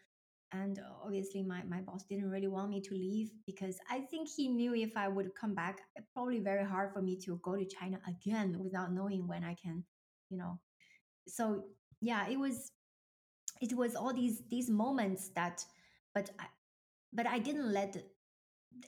[0.54, 4.48] And obviously, my, my boss didn't really want me to leave because I think he
[4.48, 5.82] knew if I would come back,
[6.14, 9.84] probably very hard for me to go to China again without knowing when I can,
[10.30, 10.60] you know.
[11.28, 11.66] So
[12.00, 12.72] yeah, it was
[13.62, 15.66] it was all these these moments that,
[16.14, 16.46] but I,
[17.16, 17.98] but I didn't let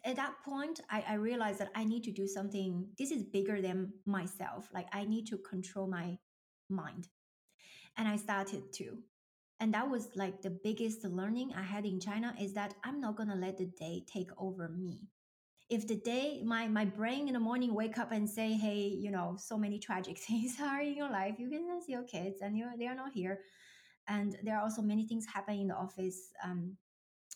[0.04, 3.62] at that point I, I realized that I need to do something this is bigger
[3.62, 4.68] than myself.
[4.74, 6.18] Like I need to control my
[6.70, 7.08] mind.
[7.98, 8.98] And I started to.
[9.60, 13.16] And that was like the biggest learning I had in China is that I'm not
[13.16, 15.08] gonna let the day take over me.
[15.70, 19.10] If the day my my brain in the morning wake up and say, hey, you
[19.10, 22.58] know, so many tragic things are in your life, you can see your kids and
[22.58, 23.40] you're they are not here.
[24.08, 26.30] And there are also many things happen in the office.
[26.44, 26.78] Um,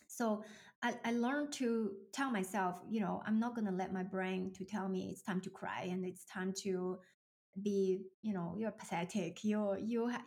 [0.07, 0.43] so
[0.83, 4.51] I, I learned to tell myself, you know, I'm not going to let my brain
[4.55, 6.97] to tell me it's time to cry and it's time to
[7.61, 9.43] be, you know, you're pathetic.
[9.43, 10.25] You're, you, ha-,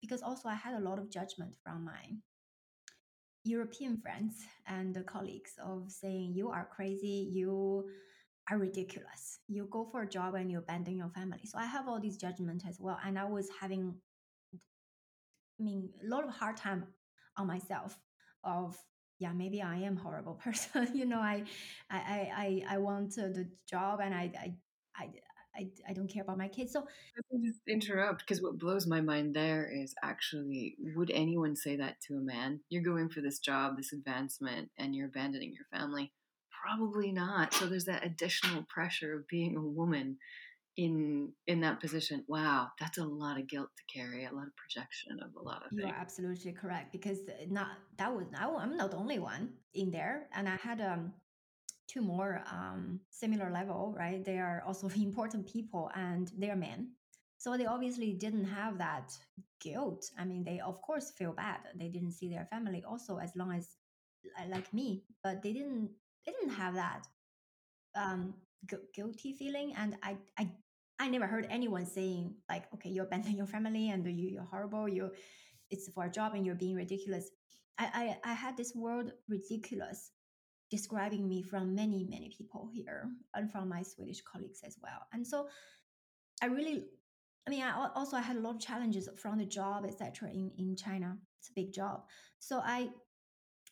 [0.00, 2.16] because also I had a lot of judgment from my
[3.42, 7.28] European friends and colleagues of saying, you are crazy.
[7.32, 7.86] You
[8.48, 9.40] are ridiculous.
[9.48, 11.46] You go for a job and you abandon your family.
[11.46, 12.98] So I have all these judgment as well.
[13.04, 13.94] And I was having,
[14.54, 16.86] I mean, a lot of hard time
[17.36, 17.98] on myself
[18.44, 18.76] of
[19.18, 21.42] yeah maybe i am horrible person you know i
[21.90, 24.54] i i i want the job and i i
[24.96, 25.10] i
[25.58, 26.72] I, I don't care about my kids.
[26.72, 31.56] So I can just interrupt because what blows my mind there is actually would anyone
[31.56, 32.60] say that to a man?
[32.68, 36.12] You're going for this job, this advancement, and you're abandoning your family?
[36.50, 37.54] Probably not.
[37.54, 40.18] So there's that additional pressure of being a woman
[40.76, 44.54] in in that position wow that's a lot of guilt to carry a lot of
[44.56, 45.82] projection of a lot of things.
[45.82, 50.48] you're absolutely correct because not that was i'm not the only one in there and
[50.48, 51.12] i had um
[51.88, 54.24] two more um similar level right?
[54.24, 56.92] They are also important people and they're men.
[57.38, 59.12] So they obviously didn't have that
[59.60, 60.10] guilt.
[60.18, 63.52] I mean they of course feel bad they didn't see their family also as long
[63.52, 63.76] as
[64.50, 65.90] like me but they didn't
[66.24, 67.06] they didn't have that
[67.94, 68.34] um
[68.92, 70.50] guilty feeling and i i
[70.98, 74.88] I never heard anyone saying like, okay, you abandon your family and you, you're horrible.
[74.88, 75.10] You,
[75.70, 77.30] it's for a job and you're being ridiculous.
[77.78, 80.12] I, I, I had this word ridiculous
[80.70, 85.06] describing me from many, many people here and from my Swedish colleagues as well.
[85.12, 85.48] And so
[86.42, 86.84] I really,
[87.46, 90.30] I mean, I also I had a lot of challenges from the job, etc.
[90.30, 91.16] in, in China.
[91.38, 92.02] It's a big job.
[92.38, 92.88] So I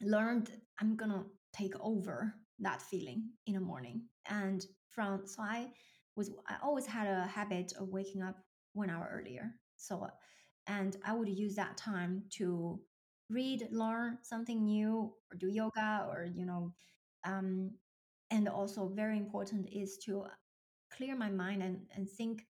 [0.00, 0.50] learned
[0.80, 4.02] I'm gonna take over that feeling in the morning.
[4.28, 5.68] And from so I
[6.16, 8.36] was I always had a habit of waking up
[8.72, 9.54] one hour earlier.
[9.76, 10.08] So
[10.66, 12.80] And I would use that time to
[13.28, 16.72] read, learn something new, or do yoga, or, you know,
[17.24, 17.72] um,
[18.30, 20.26] and also very important is to
[20.90, 22.46] clear my mind and, and think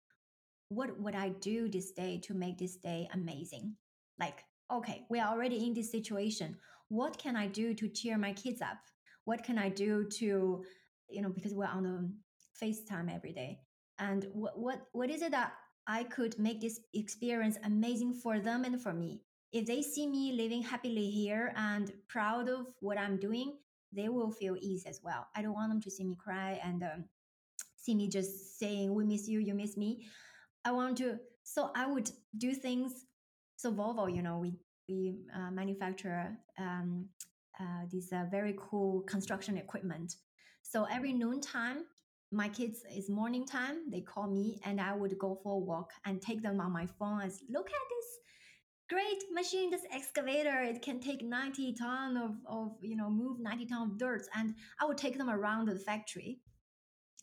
[0.69, 3.75] what would I do this day to make this day amazing?
[4.19, 6.57] Like, okay, we are already in this situation.
[6.89, 8.77] What can I do to cheer my kids up?
[9.25, 10.63] What can I do to,
[11.09, 12.11] you know, because we're on the
[12.61, 13.59] FaceTime every day.
[13.99, 15.53] And what what what is it that
[15.87, 19.21] I could make this experience amazing for them and for me?
[19.51, 23.57] If they see me living happily here and proud of what I'm doing,
[23.91, 25.27] they will feel ease as well.
[25.35, 27.05] I don't want them to see me cry and um,
[27.75, 30.07] see me just saying, "We miss you, you miss me."
[30.65, 31.19] I want to.
[31.43, 33.05] So I would do things.
[33.57, 34.53] So Volvo, you know, we
[34.87, 37.07] we uh, manufacture um,
[37.59, 40.15] uh, this uh, very cool construction equipment.
[40.63, 41.85] So every noontime,
[42.31, 43.89] my kids is morning time.
[43.91, 46.87] They call me, and I would go for a walk and take them on my
[46.99, 47.21] phone.
[47.21, 48.07] As look at this
[48.89, 50.61] great machine, this excavator.
[50.61, 54.55] It can take ninety ton of of you know move ninety ton of dirt, and
[54.79, 56.39] I would take them around the factory.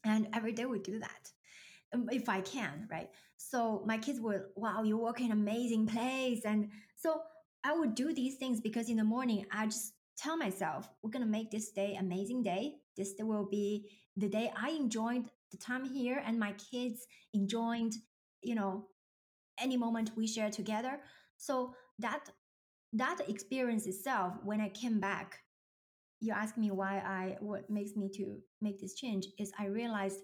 [0.05, 1.33] And every day we do that
[1.95, 3.09] um, if I can, right?
[3.37, 6.43] So my kids would, wow, you work in amazing place.
[6.45, 7.21] And so
[7.65, 11.25] I would do these things because in the morning, I just tell myself, we're going
[11.25, 12.75] to make this day amazing day.
[12.99, 17.95] This will be the day I enjoyed the time here and my kids enjoyed,
[18.43, 18.87] you know,
[19.61, 21.01] any moment we share together.
[21.39, 22.31] So that
[22.95, 25.41] that experience itself, when I came back,
[26.21, 30.21] you ask me why I what makes me to make this change is I realized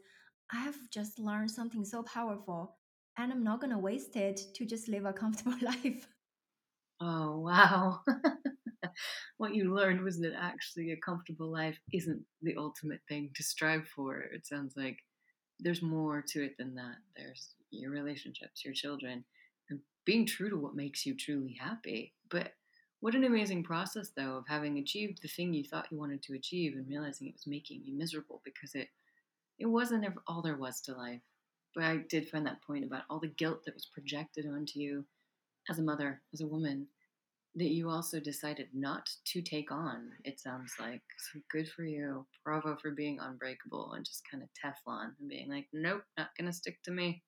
[0.52, 2.76] I have just learned something so powerful
[3.18, 6.08] and I'm not gonna waste it to just live a comfortable life.
[7.00, 8.00] Oh wow.
[9.38, 13.86] what you learned was that actually a comfortable life isn't the ultimate thing to strive
[13.88, 14.20] for.
[14.20, 14.98] It sounds like
[15.60, 16.96] there's more to it than that.
[17.16, 19.24] There's your relationships, your children,
[19.70, 22.14] and being true to what makes you truly happy.
[22.30, 22.52] But
[23.00, 26.34] what an amazing process, though, of having achieved the thing you thought you wanted to
[26.34, 28.88] achieve and realizing it was making you miserable because it
[29.58, 31.20] it wasn't all there was to life.
[31.74, 35.04] But I did find that point about all the guilt that was projected onto you
[35.68, 36.86] as a mother, as a woman,
[37.56, 41.02] that you also decided not to take on, it sounds like.
[41.32, 42.26] So good for you.
[42.44, 46.52] Bravo for being unbreakable and just kind of Teflon and being like, nope, not gonna
[46.52, 47.22] stick to me.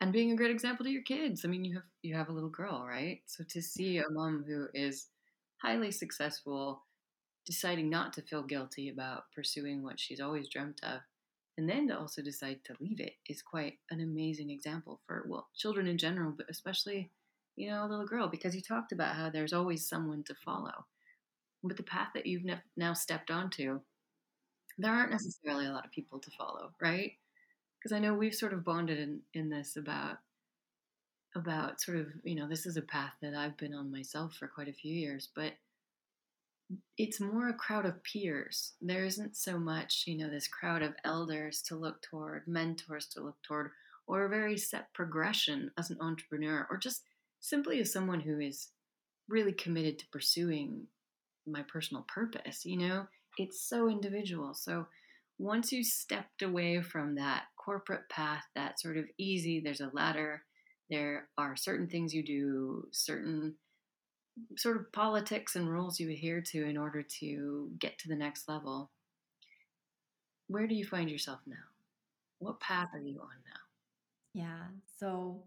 [0.00, 1.44] And being a great example to your kids.
[1.44, 3.22] I mean, you have you have a little girl, right?
[3.26, 5.08] So to see a mom who is
[5.60, 6.84] highly successful,
[7.46, 11.00] deciding not to feel guilty about pursuing what she's always dreamt of,
[11.58, 15.48] and then to also decide to leave it is quite an amazing example for well,
[15.56, 17.10] children in general, but especially
[17.56, 20.86] you know, a little girl, because you talked about how there's always someone to follow.
[21.62, 22.44] But the path that you've
[22.76, 23.80] now stepped onto,
[24.78, 27.12] there aren't necessarily a lot of people to follow, right?
[27.78, 30.18] Because I know we've sort of bonded in, in this about
[31.34, 34.46] about sort of you know this is a path that I've been on myself for
[34.48, 35.52] quite a few years, but
[36.96, 38.72] it's more a crowd of peers.
[38.80, 43.20] There isn't so much you know this crowd of elders to look toward, mentors to
[43.22, 43.70] look toward,
[44.06, 47.02] or a very set progression as an entrepreneur, or just
[47.42, 48.68] simply as someone who is
[49.28, 50.86] really committed to pursuing
[51.46, 54.54] my personal purpose, you know, it's so individual.
[54.54, 54.86] So
[55.38, 60.44] once you stepped away from that corporate path, that sort of easy, there's a ladder,
[60.88, 63.56] there are certain things you do, certain
[64.56, 68.48] sort of politics and rules you adhere to in order to get to the next
[68.48, 68.90] level.
[70.46, 71.56] Where do you find yourself now?
[72.38, 73.60] What path are you on now?
[74.32, 74.64] Yeah.
[74.98, 75.42] So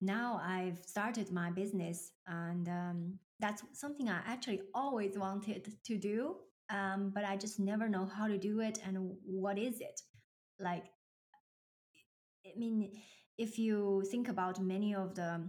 [0.00, 6.36] now I've started my business, and um, that's something I actually always wanted to do,
[6.70, 10.00] um, but I just never know how to do it and what is it.
[10.60, 10.86] Like,
[12.46, 12.92] I mean,
[13.38, 15.48] if you think about many of the,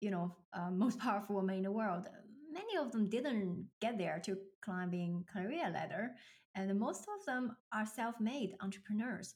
[0.00, 2.06] you know, uh, most powerful women in the world,
[2.52, 6.10] many of them didn't get there to climbing career ladder,
[6.54, 9.34] and most of them are self-made entrepreneurs.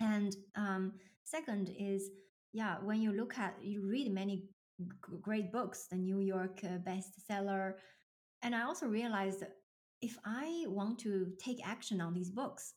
[0.00, 0.92] And um,
[1.24, 2.10] second is
[2.54, 4.44] yeah, when you look at, you read many
[5.20, 7.74] great books, the New York uh, bestseller.
[8.42, 9.42] And I also realized
[10.00, 12.74] if I want to take action on these books,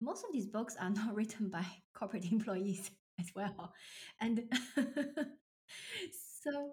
[0.00, 1.64] most of these books are not written by
[1.94, 3.74] corporate employees as well.
[4.22, 4.42] And
[6.42, 6.72] so,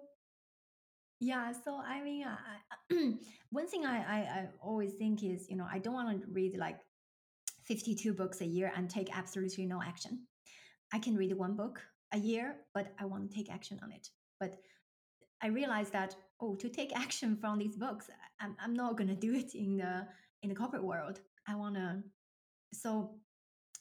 [1.20, 3.12] yeah, so I mean, I,
[3.50, 6.56] one thing I, I, I always think is, you know, I don't want to read
[6.56, 6.78] like
[7.64, 10.26] 52 books a year and take absolutely no action.
[10.92, 11.80] I can read one book
[12.12, 14.08] a year, but I want to take action on it.
[14.38, 14.56] But
[15.42, 18.08] I realized that oh, to take action from these books,
[18.40, 20.06] I'm, I'm not gonna do it in the
[20.42, 21.20] in the corporate world.
[21.46, 22.02] I wanna
[22.72, 23.14] so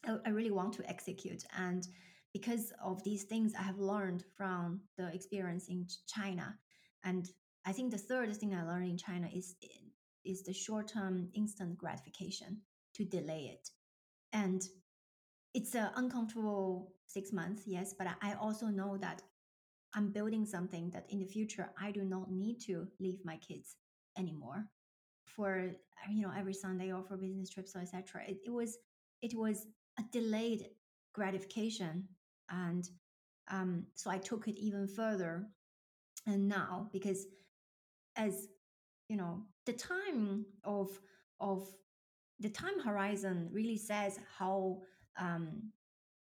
[0.05, 1.87] I, I really want to execute, and
[2.33, 6.55] because of these things I have learned from the experience in China.
[7.03, 7.27] And
[7.65, 9.55] I think the third thing I learned in China is
[10.25, 12.61] is the short-term instant gratification
[12.93, 13.69] to delay it.
[14.33, 14.61] And
[15.53, 19.21] it's an uncomfortable six months, yes, but I also know that
[19.95, 23.75] I'm building something that in the future I do not need to leave my kids
[24.17, 24.65] anymore
[25.25, 25.71] for
[26.09, 28.23] you know every Sunday or for business trips or etc.
[28.27, 28.77] It, it was
[29.21, 30.67] it was a delayed
[31.13, 32.07] gratification,
[32.49, 32.87] and
[33.49, 35.47] um, so I took it even further.
[36.27, 37.25] And now, because
[38.15, 38.47] as
[39.07, 40.89] you know, the time of
[41.39, 41.67] of
[42.39, 44.81] the time horizon really says how
[45.19, 45.71] um,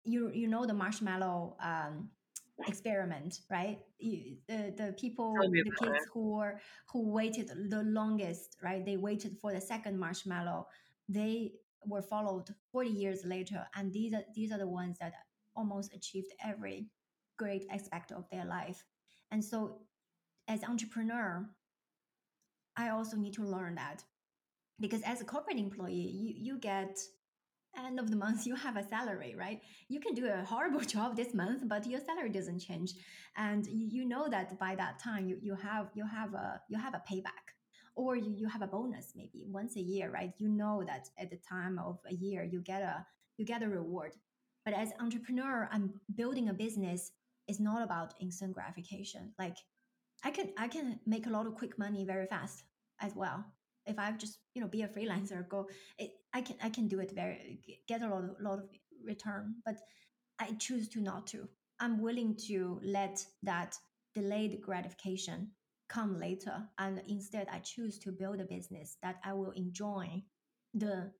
[0.04, 2.10] you you know the marshmallow um,
[2.66, 3.80] experiment, right?
[3.98, 6.60] You, the the people, the kids who were
[6.92, 8.84] who waited the longest, right?
[8.84, 10.66] They waited for the second marshmallow.
[11.08, 11.52] They
[11.84, 15.14] were followed 40 years later, and these are these are the ones that
[15.56, 16.86] almost achieved every
[17.36, 18.84] great aspect of their life.
[19.30, 19.80] And so,
[20.48, 21.48] as entrepreneur,
[22.76, 24.04] I also need to learn that
[24.80, 26.98] because as a corporate employee, you you get
[27.78, 29.60] end of the month you have a salary right?
[29.88, 32.92] You can do a horrible job this month but your salary doesn't change.
[33.36, 36.78] And you, you know that by that time you, you have you have a you
[36.78, 37.46] have a payback.
[37.94, 40.32] Or you, you have a bonus maybe once a year right?
[40.38, 43.06] You know that at the time of a year you get a
[43.36, 44.12] you get a reward.
[44.64, 47.12] But as entrepreneur i'm building a business
[47.48, 49.32] it's not about instant gratification.
[49.38, 49.56] Like
[50.24, 52.64] i can i can make a lot of quick money very fast
[53.00, 53.44] as well
[53.86, 55.68] if I just you know be a freelancer, go,
[55.98, 58.68] it, I can I can do it very get a lot of lot of
[59.04, 59.76] return, but
[60.38, 61.48] I choose to not to.
[61.80, 63.76] I'm willing to let that
[64.14, 65.50] delayed gratification
[65.88, 70.22] come later, and instead I choose to build a business that I will enjoy
[70.74, 71.12] the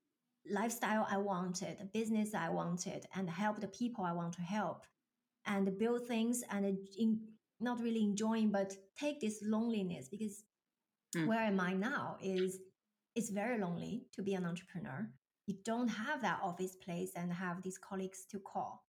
[0.49, 4.85] lifestyle I wanted, the business I wanted, and help the people I want to help,
[5.45, 7.19] and build things and in,
[7.59, 10.43] not really enjoying, but take this loneliness because
[11.15, 11.27] Mm.
[11.27, 12.59] Where am I now is
[13.15, 15.09] it's very lonely to be an entrepreneur.
[15.45, 18.83] You don't have that office place and have these colleagues to call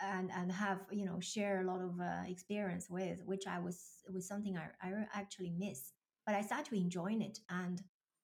[0.00, 3.80] and and have you know share a lot of uh, experience with, which I was
[4.12, 5.92] was something I, I actually miss.
[6.26, 7.82] But I started to enjoying it, and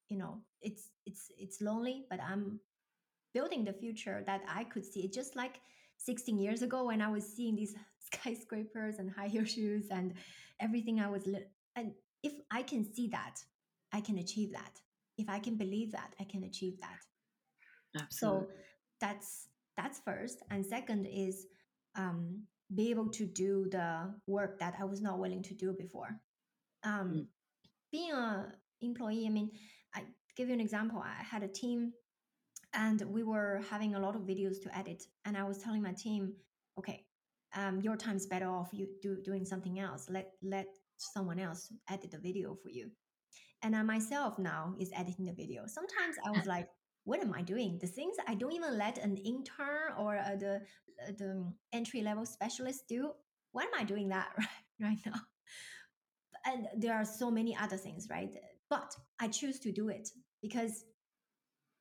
[0.09, 2.61] you know it's it's it's lonely, but I'm
[3.35, 5.09] building the future that I could see.
[5.09, 5.61] Just like
[5.97, 10.15] 16 years ago when I was seeing these skyscrapers and high heel shoes and
[10.61, 11.47] everything I was li-
[11.77, 11.93] and
[12.23, 13.41] if I can see that,
[13.93, 14.81] I can achieve that.
[15.19, 18.03] If I can believe that, I can achieve that.
[18.03, 18.47] Absolutely.
[18.47, 18.53] So
[19.01, 21.47] that's that's first, and second is
[21.97, 22.43] um,
[22.75, 26.21] be able to do the work that I was not willing to do before.
[26.85, 27.27] Um, mm.
[27.91, 29.51] Being a employee, I mean,
[29.95, 30.03] I
[30.37, 31.03] give you an example.
[31.05, 31.93] I had a team,
[32.73, 35.93] and we were having a lot of videos to edit, and I was telling my
[35.93, 36.33] team,
[36.79, 37.05] okay,
[37.55, 40.09] um, your time's better off you do doing something else.
[40.09, 40.69] Let let
[41.03, 42.91] someone else edit the video for you.
[43.63, 45.67] And I myself now is editing the video.
[45.67, 46.69] Sometimes I was like,
[47.05, 47.79] what am I doing?
[47.81, 50.61] The things I don't even let an intern or uh, the
[51.03, 53.13] uh, the entry level specialist do.
[53.53, 54.49] Why am I doing that right,
[54.81, 55.21] right now?
[56.45, 58.35] And there are so many other things, right?
[58.69, 60.09] But I choose to do it
[60.41, 60.85] because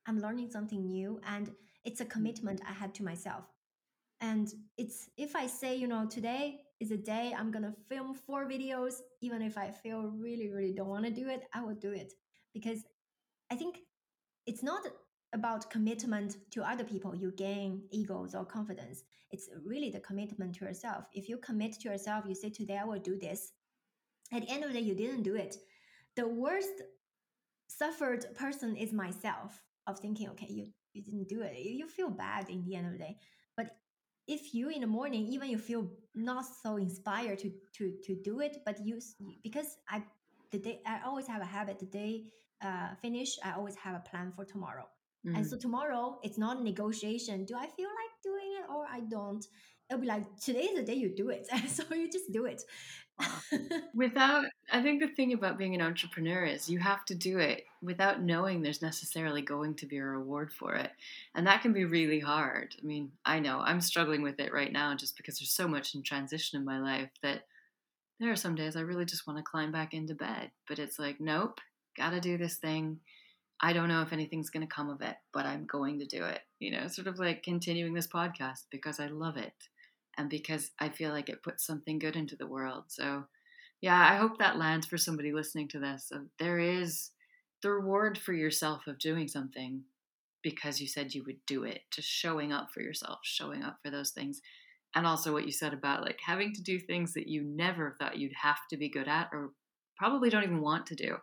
[0.06, 1.50] I'm learning something new and
[1.84, 3.44] it's a commitment I had to myself.
[4.20, 8.44] And it's if I say, you know, today is a day I'm gonna film four
[8.44, 11.92] videos, even if I feel really, really don't want to do it, I will do
[11.92, 12.12] it.
[12.52, 12.80] Because
[13.52, 13.78] I think
[14.46, 14.82] it's not
[15.32, 17.14] about commitment to other people.
[17.14, 19.04] You gain egos or confidence.
[19.30, 21.04] It's really the commitment to yourself.
[21.14, 23.52] If you commit to yourself you say today i will do this.
[24.32, 25.56] At the end of the day you didn't do it.
[26.16, 26.76] The worst
[27.68, 31.56] suffered person is myself of thinking okay you you didn't do it.
[31.56, 33.16] You feel bad in the end of the day
[34.28, 38.40] if you in the morning even you feel not so inspired to to to do
[38.40, 39.00] it but you
[39.42, 40.02] because i
[40.50, 42.24] the day i always have a habit the day
[42.62, 44.86] uh, finish i always have a plan for tomorrow.
[45.26, 45.36] Mm.
[45.36, 47.44] and so tomorrow it's not a negotiation.
[47.44, 49.44] Do i feel like doing it or i don't
[49.92, 51.48] it'll be like today is the day you do it.
[51.68, 52.64] So you just do it.
[53.94, 57.64] Without i think the thing about being an entrepreneur is you have to do it
[57.82, 60.90] without knowing there's necessarily going to be a reward for it.
[61.34, 62.74] And that can be really hard.
[62.82, 65.94] I mean i know i'm struggling with it right now just because there's so much
[65.94, 67.42] in transition in my life that
[68.18, 70.50] there are some days i really just want to climb back into bed.
[70.66, 71.60] But it's like nope
[71.96, 72.98] gotta do this thing.
[73.60, 76.24] I don't know if anything's going to come of it but i'm going to do
[76.24, 76.40] it.
[76.60, 79.52] You know sort of like continuing this podcast because i love it
[80.18, 82.84] and because I feel like it puts something good into the world.
[82.88, 83.24] So,
[83.80, 86.06] yeah, I hope that lands for somebody listening to this.
[86.08, 87.10] So there is
[87.62, 89.82] the reward for yourself of doing something
[90.42, 93.90] because you said you would do it, just showing up for yourself, showing up for
[93.90, 94.40] those things.
[94.94, 98.18] and also what you said about like having to do things that you never thought
[98.18, 99.52] you'd have to be good at or
[99.96, 101.16] probably don't even want to do.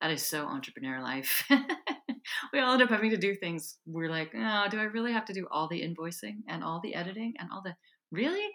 [0.00, 1.44] That is so entrepreneur life.
[2.52, 3.78] we all end up having to do things.
[3.86, 6.94] We're like, oh, do I really have to do all the invoicing and all the
[6.94, 7.74] editing and all the
[8.10, 8.48] really?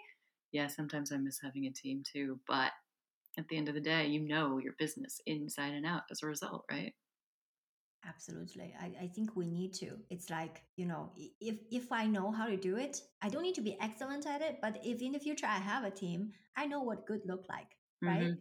[0.52, 2.38] Yeah, sometimes I miss having a team too.
[2.46, 2.72] But
[3.38, 6.26] at the end of the day, you know your business inside and out as a
[6.26, 6.92] result, right?
[8.08, 8.74] Absolutely.
[8.80, 9.98] I, I think we need to.
[10.08, 13.54] It's like, you know, if if I know how to do it, I don't need
[13.56, 16.66] to be excellent at it, but if in the future I have a team, I
[16.66, 18.22] know what good look like, right?
[18.22, 18.38] Mm-hmm.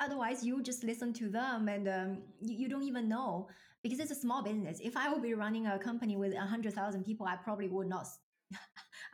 [0.00, 3.48] Otherwise, you just listen to them and um, you, you don't even know
[3.82, 4.78] because it's a small business.
[4.82, 8.06] If I would be running a company with 100,000 people, I probably would not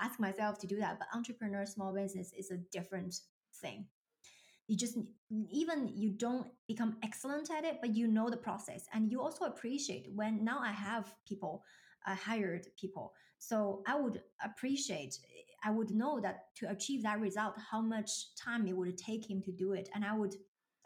[0.01, 0.98] ask myself to do that.
[0.98, 3.14] But entrepreneur, small business is a different
[3.61, 3.86] thing
[4.70, 4.96] you just
[5.51, 9.44] even you don't become excellent at it but you know the process and you also
[9.44, 11.64] appreciate when now i have people
[12.07, 15.18] i hired people so i would appreciate
[15.64, 19.42] i would know that to achieve that result how much time it would take him
[19.42, 20.36] to do it and i would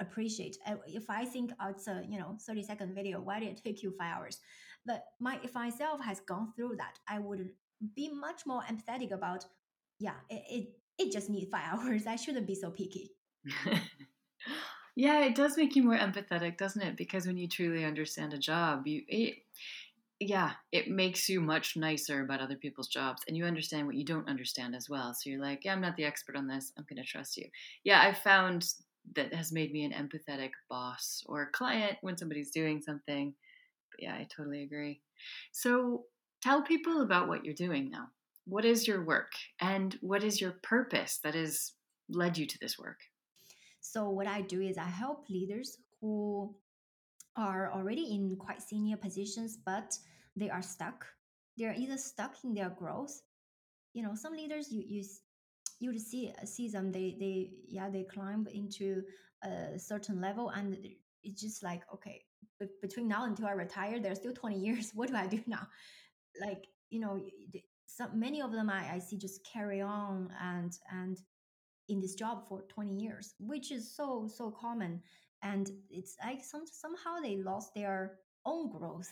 [0.01, 3.51] appreciate uh, if i think oh, it's a you know 30 second video why did
[3.51, 4.39] it take you five hours
[4.87, 7.51] but my if myself has gone through that i would
[7.95, 9.45] be much more empathetic about
[9.99, 10.69] yeah it, it,
[10.99, 13.11] it just needs five hours i shouldn't be so picky
[14.97, 16.97] yeah, it does make you more empathetic, doesn't it?
[16.97, 19.35] Because when you truly understand a job, you it,
[20.21, 24.05] yeah, it makes you much nicer about other people's jobs and you understand what you
[24.05, 25.13] don't understand as well.
[25.13, 26.73] So you're like, yeah, I'm not the expert on this.
[26.79, 27.47] I'm going to trust you.
[27.83, 28.67] Yeah, I found
[29.17, 33.35] that has made me an empathetic boss or client when somebody's doing something.
[33.91, 35.01] But yeah, I totally agree.
[35.53, 36.05] So
[36.45, 38.07] tell people about what you're doing now.
[38.47, 41.73] What is your work and what is your purpose that has
[42.11, 43.01] led you to this work?
[43.81, 46.55] So what I do is I help leaders who
[47.37, 49.97] are already in quite senior positions, but
[50.37, 51.07] they are stuck.
[51.57, 53.23] They're either stuck in their growth.
[53.95, 55.03] You know, some leaders you you
[55.81, 59.03] you would see see them they they yeah they climb into
[59.43, 60.77] a certain level and
[61.23, 62.23] it's just like okay
[62.81, 65.67] between now until I retire there's still 20 years what do I do now
[66.41, 67.21] like you know
[67.87, 71.19] some many of them I, I see just carry on and and
[71.89, 75.03] in this job for 20 years, which is so, so common.
[75.43, 79.09] And it's like some, somehow they lost their own growth.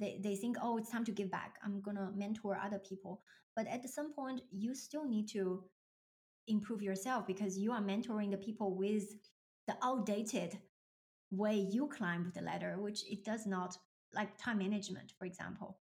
[0.00, 1.56] They, they think, oh, it's time to give back.
[1.64, 3.22] I'm to mentor other people.
[3.54, 5.62] But at some point, you still need to
[6.48, 9.04] improve yourself because you are mentoring the people with
[9.66, 10.58] the outdated
[11.30, 13.76] way you climbed the ladder, which it does not
[14.14, 15.78] like time management, for example.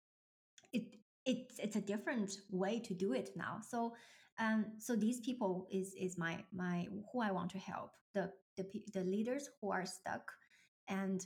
[0.73, 0.95] It
[1.25, 3.59] it's it's a different way to do it now.
[3.67, 3.93] So
[4.39, 8.65] um, so these people is is my my who I want to help the the
[8.93, 10.31] the leaders who are stuck.
[10.87, 11.25] And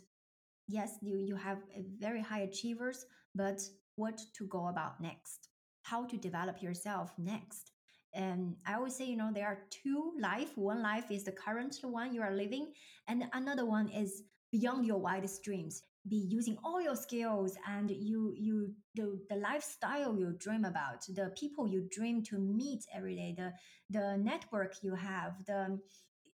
[0.67, 1.59] yes you you have
[1.99, 3.61] very high achievers but
[3.95, 5.49] what to go about next?
[5.83, 7.71] How to develop yourself next?
[8.13, 11.77] And i always say you know there are two life one life is the current
[11.83, 12.71] one you are living
[13.07, 18.33] and another one is beyond your wildest dreams be using all your skills and you
[18.37, 23.33] you the, the lifestyle you dream about the people you dream to meet every day
[23.35, 23.51] the
[23.89, 25.79] the network you have the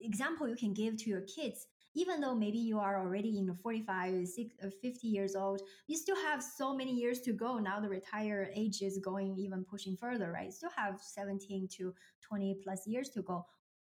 [0.01, 1.67] example you can give to your kids.
[1.95, 6.17] Even though maybe you are already in 45 60, uh, 50 years old you still
[6.17, 7.59] have so many years to go.
[7.59, 10.53] Now the retire age is going even pushing further right?
[10.53, 11.93] Still have 17 to
[12.23, 13.45] 20 plus years to go.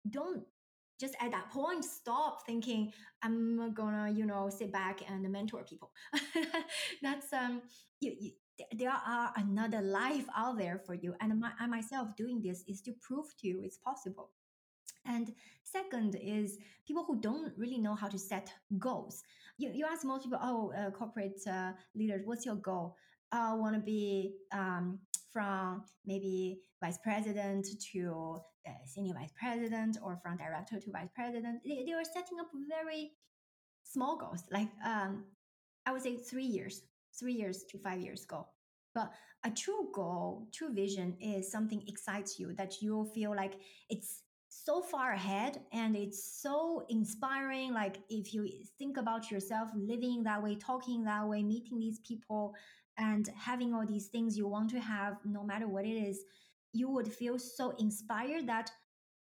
[0.10, 0.44] Don't
[1.00, 2.92] just at that point stop thinking
[3.24, 5.92] i'm gonna you know sit back and mentor people.
[7.02, 7.62] That's um
[8.00, 8.32] you, you,
[8.78, 12.82] there are another life out there for you and my, I myself doing this is
[12.82, 14.30] to prove to you it's possible.
[15.08, 15.34] And
[15.64, 19.24] second is people who don't really know how to set goals.
[19.58, 22.96] You, you ask most people oh uh, corporate uh, leaders what's your goal?
[23.32, 25.00] I want to be um,
[25.36, 31.60] from maybe vice president to uh, senior vice president or from director to vice president.
[31.66, 33.12] They, they were setting up very
[33.84, 35.26] small goals, like um,
[35.86, 36.84] I would say three years,
[37.20, 38.48] three years to five years goal.
[38.94, 39.12] But
[39.44, 43.56] a true goal, true vision is something excites you that you feel like
[43.90, 47.74] it's so far ahead and it's so inspiring.
[47.74, 48.48] Like if you
[48.80, 52.56] think about yourself living that way, talking that way, meeting these people,
[52.98, 56.24] and having all these things you want to have, no matter what it is,
[56.74, 58.72] you would feel so inspired that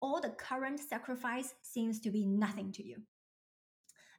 [0.02, 2.98] all the current sacrifice seems to be nothing to you.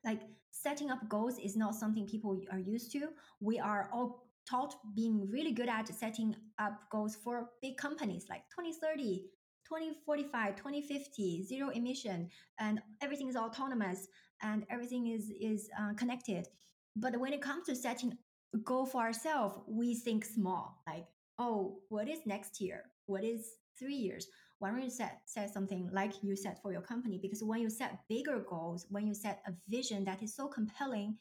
[0.05, 3.09] Like setting up goals is not something people are used to.
[3.41, 8.43] We are all taught being really good at setting up goals for big companies like
[8.51, 9.25] 2030,
[9.67, 12.29] 2045, 2050, zero emission,
[12.59, 14.09] and everything is autonomous
[14.43, 16.49] and everything is is uh, connected.
[16.97, 18.17] But when it comes to setting
[18.59, 21.07] goal for ourselves, we think small, like,
[21.39, 22.85] oh, what is next year?
[23.07, 24.27] What is three years?
[24.65, 27.19] why don't you set set something like you set for your company?
[27.21, 31.17] Because when you set bigger goals, when you set a vision that is so compelling,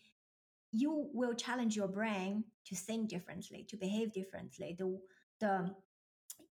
[0.71, 4.75] you will challenge your brain to think differently, to behave differently.
[4.77, 4.97] The
[5.41, 5.75] the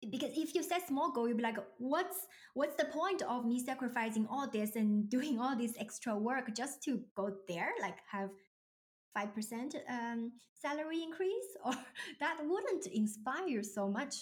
[0.10, 3.64] because if you set small goal, you'll be like, what's what's the point of me
[3.64, 7.72] sacrificing all this and doing all this extra work just to go there?
[7.82, 8.32] Like have
[9.14, 11.74] five percent um, salary increase, or
[12.20, 14.16] that wouldn't inspire so much,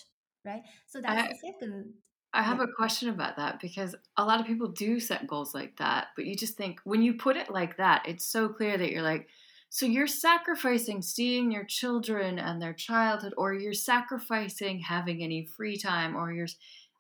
[0.46, 0.62] right?
[0.86, 1.94] So that's I, the second.
[2.34, 2.66] I have yeah.
[2.66, 6.26] a question about that because a lot of people do set goals like that, but
[6.26, 9.28] you just think when you put it like that, it's so clear that you're like,
[9.70, 15.78] so you're sacrificing seeing your children and their childhood, or you're sacrificing having any free
[15.78, 16.48] time, or you're,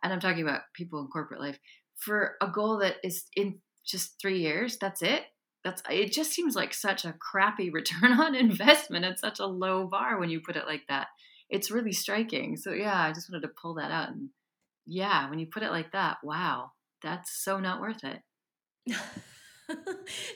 [0.03, 1.59] and I'm talking about people in corporate life,
[1.97, 4.77] for a goal that is in just three years.
[4.77, 5.23] That's it.
[5.67, 6.13] That's it.
[6.13, 10.29] Just seems like such a crappy return on investment and such a low bar when
[10.29, 11.07] you put it like that.
[11.49, 12.55] It's really striking.
[12.55, 14.09] So yeah, I just wanted to pull that out.
[14.09, 14.29] And
[14.85, 16.71] yeah, when you put it like that, wow,
[17.03, 18.21] that's so not worth it.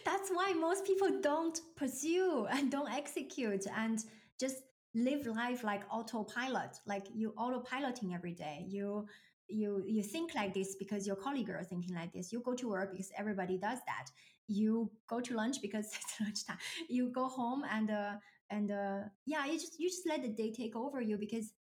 [0.05, 4.03] That's why most people don't pursue and don't execute and
[4.37, 4.57] just
[4.93, 8.65] live life like autopilot, like you autopiloting every day.
[8.67, 9.07] You
[9.47, 12.31] you you think like this because your colleague are thinking like this.
[12.31, 14.07] You go to work because everybody does that.
[14.47, 16.57] You go to lunch because it's lunchtime.
[16.89, 18.13] You go home and uh,
[18.49, 21.53] and uh, yeah, you just you just let the day take over you because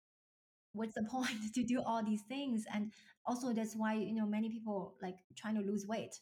[0.73, 2.65] what's the point to do all these things?
[2.75, 2.93] And
[3.27, 6.19] also that's why you know many people like trying to lose weight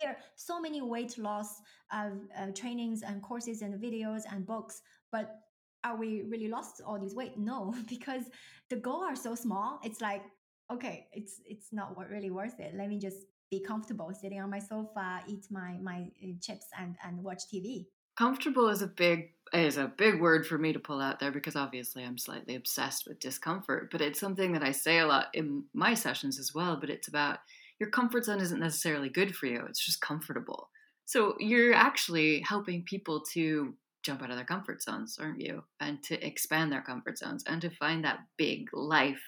[0.00, 1.60] there are so many weight loss
[1.92, 5.40] uh, uh, trainings and courses and videos and books, but
[5.84, 7.38] are we really lost all this weight?
[7.38, 8.24] No, because
[8.68, 9.80] the goal are so small.
[9.84, 10.22] It's like,
[10.70, 12.74] okay, it's it's not really worth it.
[12.74, 16.96] Let me just be comfortable sitting on my sofa, eat my my uh, chips and
[17.04, 17.86] and watch TV.
[18.16, 21.54] Comfortable is a big is a big word for me to pull out there because
[21.54, 25.64] obviously I'm slightly obsessed with discomfort, but it's something that I say a lot in
[25.72, 27.38] my sessions as well, but it's about
[27.78, 29.64] your comfort zone isn't necessarily good for you.
[29.68, 30.70] It's just comfortable.
[31.04, 35.62] So you're actually helping people to jump out of their comfort zones, aren't you?
[35.78, 39.22] And to expand their comfort zones and to find that big life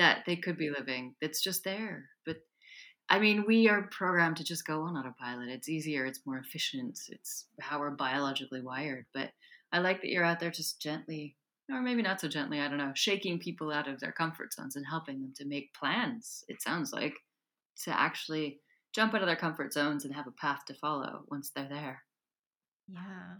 [0.00, 2.06] that they could be living that's just there.
[2.24, 2.38] But
[3.10, 5.50] I mean, we are programmed to just go on autopilot.
[5.50, 9.04] It's easier, it's more efficient, it's how we're biologically wired.
[9.12, 9.30] But
[9.72, 11.36] I like that you're out there just gently,
[11.70, 14.76] or maybe not so gently, I don't know, shaking people out of their comfort zones
[14.76, 17.14] and helping them to make plans, it sounds like
[17.84, 18.60] to actually
[18.94, 22.02] jump out of their comfort zones and have a path to follow once they're there.
[22.88, 23.34] Yeah.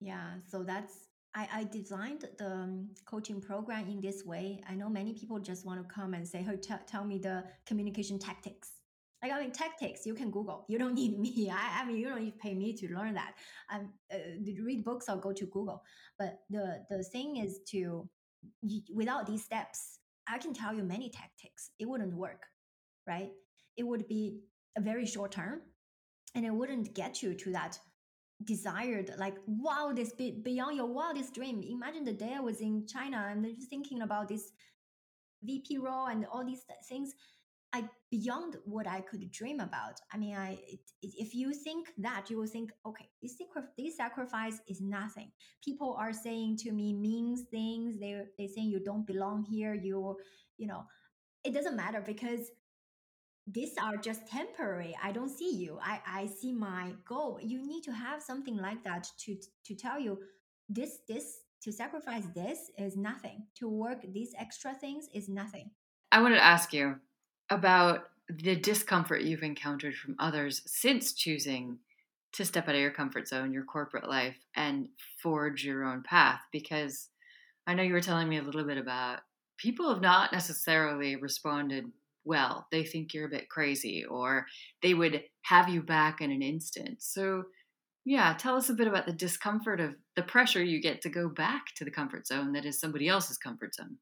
[0.00, 0.34] Yeah.
[0.46, 0.92] So that's,
[1.34, 4.62] I, I designed the um, coaching program in this way.
[4.68, 7.44] I know many people just want to come and say, hey, t- tell me the
[7.66, 8.72] communication tactics.
[9.22, 10.64] Like, I mean, tactics, you can Google.
[10.68, 11.50] You don't need me.
[11.50, 13.34] I, I mean, you don't need to pay me to learn that.
[13.72, 14.18] Um, uh,
[14.62, 15.82] read books or go to Google.
[16.18, 18.08] But the, the thing is to,
[18.94, 21.70] without these steps, I can tell you many tactics.
[21.78, 22.42] It wouldn't work,
[23.06, 23.30] right?
[23.76, 24.40] it would be
[24.76, 25.60] a very short term
[26.34, 27.78] and it wouldn't get you to that
[28.42, 29.36] desired like
[30.18, 31.62] be beyond your wildest dream.
[31.62, 34.50] Imagine the day i was in china and just thinking about this
[35.42, 37.14] vp role and all these things
[37.72, 40.00] i beyond what i could dream about.
[40.12, 43.36] I mean i it, if you think that you will think okay this,
[43.78, 45.30] this sacrifice is nothing.
[45.64, 50.16] People are saying to me mean things they they saying you don't belong here you
[50.58, 50.84] you know.
[51.44, 52.50] It doesn't matter because
[53.46, 54.96] these are just temporary.
[55.02, 55.78] I don't see you.
[55.82, 57.38] I i see my goal.
[57.42, 59.36] You need to have something like that to
[59.66, 60.18] to tell you
[60.68, 63.46] this this to sacrifice this is nothing.
[63.58, 65.70] To work these extra things is nothing.
[66.10, 66.96] I wanted to ask you
[67.50, 71.78] about the discomfort you've encountered from others since choosing
[72.32, 74.88] to step out of your comfort zone your corporate life and
[75.22, 77.10] forge your own path because
[77.66, 79.20] i know you were telling me a little bit about
[79.58, 81.84] people have not necessarily responded
[82.24, 84.46] well, they think you're a bit crazy, or
[84.82, 87.02] they would have you back in an instant.
[87.02, 87.44] So,
[88.04, 91.28] yeah, tell us a bit about the discomfort of the pressure you get to go
[91.28, 93.98] back to the comfort zone that is somebody else's comfort zone.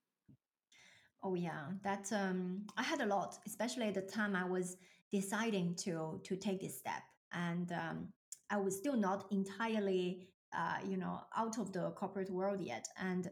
[1.23, 4.77] Oh yeah, that um, I had a lot, especially at the time I was
[5.11, 7.03] deciding to to take this step,
[7.33, 8.13] and um,
[8.51, 13.31] I was still not entirely, uh, you know, out of the corporate world yet, and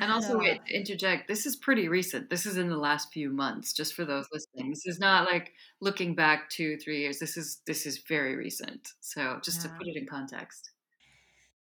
[0.00, 1.28] and also, wait, interject.
[1.28, 2.30] This is pretty recent.
[2.30, 3.72] This is in the last few months.
[3.72, 7.18] Just for those listening, this is not like looking back two, three years.
[7.18, 8.92] This is this is very recent.
[9.00, 9.70] So just yeah.
[9.70, 10.70] to put it in context.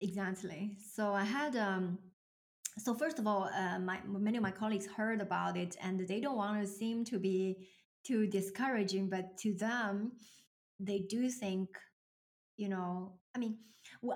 [0.00, 0.76] Exactly.
[0.94, 1.98] So I had um.
[2.78, 6.20] So first of all, uh, my many of my colleagues heard about it, and they
[6.20, 7.68] don't want to seem to be
[8.04, 10.12] too discouraging, but to them,
[10.80, 11.68] they do think,
[12.56, 13.58] you know, I mean,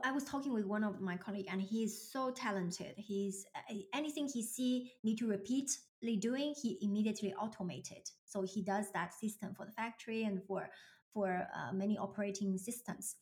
[0.05, 2.95] I was talking with one of my colleagues, and he is so talented.
[2.97, 8.09] He's uh, anything he see need to repeatedly doing, he immediately automated.
[8.25, 10.69] So he does that system for the factory and for
[11.13, 13.17] for uh, many operating systems.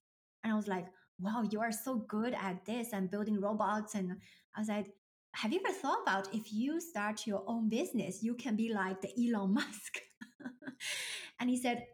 [0.45, 0.87] And I was like,
[1.19, 3.95] wow, you are so good at this and building robots.
[3.95, 4.17] And
[4.57, 4.87] I was like,
[5.35, 9.01] have you ever thought about if you start your own business, you can be like
[9.01, 9.99] the Elon Musk?
[11.41, 11.85] and he said,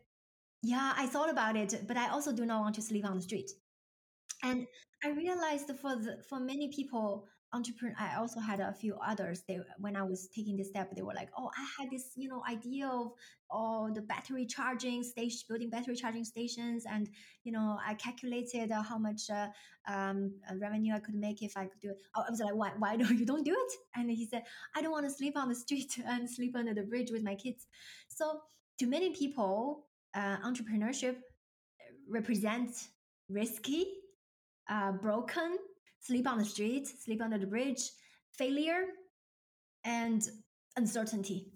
[0.63, 3.23] yeah, I thought about it, but I also do not want to sleep on the
[3.23, 3.51] street.
[4.43, 4.67] And
[5.05, 9.59] I realized for the, for many people, entrepreneur i also had a few others they
[9.79, 12.43] when i was taking this step they were like oh i had this you know
[12.51, 13.13] idea of
[13.51, 17.09] all the battery charging station building battery charging stations and
[17.45, 19.47] you know i calculated uh, how much uh,
[19.89, 21.99] um, uh, revenue i could make if i could do it.
[22.17, 23.73] I was like why, why don't you don't do it?
[23.95, 24.43] And he said
[24.75, 27.37] i don't want to sleep on the street and sleep under the bridge with my
[27.37, 27.67] kids.
[28.09, 28.41] So
[28.81, 31.17] to many people uh, entrepreneurship
[32.09, 32.89] represents
[33.29, 33.87] risky
[34.69, 35.59] uh, broken
[36.07, 37.91] sleep on the street, sleep under the bridge,
[38.33, 38.85] failure,
[39.85, 40.29] and
[40.77, 41.53] uncertainty.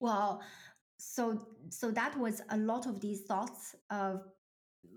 [0.00, 0.42] Well,
[0.98, 4.22] so so that was a lot of these thoughts of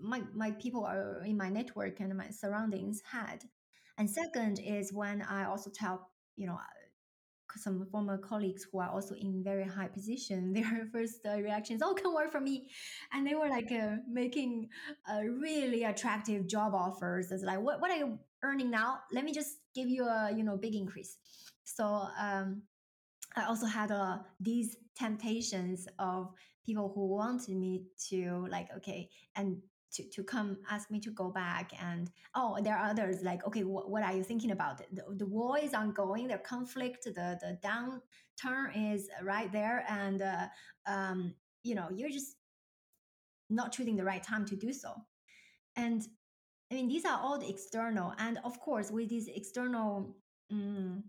[0.00, 3.42] my my people are in my network and my surroundings had.
[3.98, 6.58] And second is when I also tell you know
[7.56, 11.82] some former colleagues who are also in very high position, their first uh, reaction is,
[11.82, 12.70] "Oh, come work for me,"
[13.12, 14.68] and they were like uh, making
[15.10, 17.30] uh, really attractive job offers.
[17.30, 19.00] It's like, "What what are you earning now?
[19.12, 21.18] Let me just give you a you know big increase."
[21.64, 21.84] So
[22.18, 22.62] um,
[23.36, 26.32] I also had uh, these temptations of
[26.66, 29.58] people who wanted me to like, okay, and
[29.92, 33.62] to, to come ask me to go back and oh there are others like okay
[33.62, 34.78] wh- what are you thinking about?
[34.78, 40.46] The, the war is ongoing the conflict the the downturn is right there and uh,
[40.86, 42.36] um, you know you're just
[43.48, 44.94] not choosing the right time to do so.
[45.76, 46.06] And
[46.70, 50.16] i mean these are all the external and of course with these external
[50.50, 51.04] um,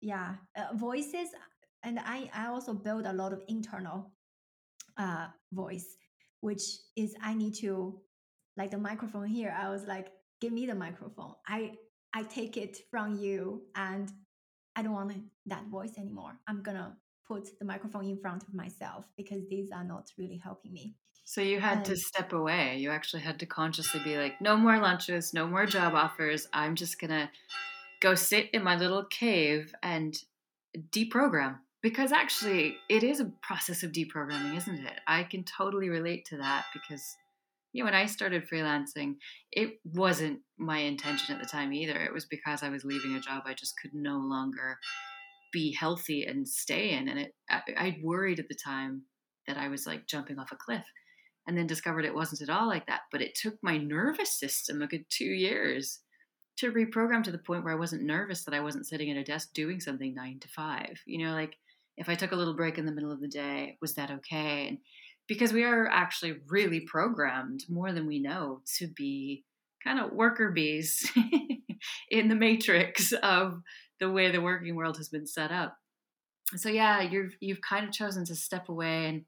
[0.00, 1.28] yeah uh, voices
[1.82, 4.10] and i i also build a lot of internal
[4.98, 5.96] uh, voice
[6.40, 6.62] which
[6.96, 8.00] is i need to
[8.56, 11.34] like the microphone here i was like give me the microphone.
[11.46, 11.72] I
[12.12, 14.12] i take it from you and
[14.74, 15.12] i don't want
[15.46, 16.32] that voice anymore.
[16.48, 16.96] I'm gonna
[17.26, 20.96] put the microphone in front of myself because these are not really helping me.
[21.24, 22.78] So you had and, to step away.
[22.78, 26.48] You actually had to consciously be like no more lunches no more job offers.
[26.52, 27.30] I'm just gonna
[28.00, 30.12] go sit in my little cave and
[30.90, 31.58] deprogram.
[31.82, 34.98] Because actually it is a process of deprogramming isn't it?
[35.06, 37.16] I can totally relate to that because
[37.72, 39.14] you know, when I started freelancing,
[39.50, 41.98] it wasn't my intention at the time either.
[42.00, 44.78] It was because I was leaving a job I just could no longer
[45.52, 47.08] be healthy and stay in.
[47.08, 49.02] And it, I, I worried at the time
[49.46, 50.84] that I was like jumping off a cliff
[51.46, 53.02] and then discovered it wasn't at all like that.
[53.10, 56.00] But it took my nervous system a good two years
[56.58, 59.24] to reprogram to the point where I wasn't nervous that I wasn't sitting at a
[59.24, 61.00] desk doing something nine to five.
[61.06, 61.54] You know, like
[61.96, 64.68] if I took a little break in the middle of the day, was that okay?
[64.68, 64.78] And
[65.28, 69.44] because we are actually really programmed more than we know to be
[69.82, 71.10] kind of worker bees
[72.10, 73.62] in the matrix of
[74.00, 75.76] the way the working world has been set up.
[76.56, 79.24] So yeah, you've you've kind of chosen to step away and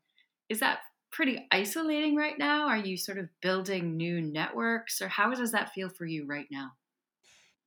[0.49, 0.80] is that
[1.11, 2.66] pretty isolating right now?
[2.66, 6.47] Are you sort of building new networks or how does that feel for you right
[6.51, 6.72] now?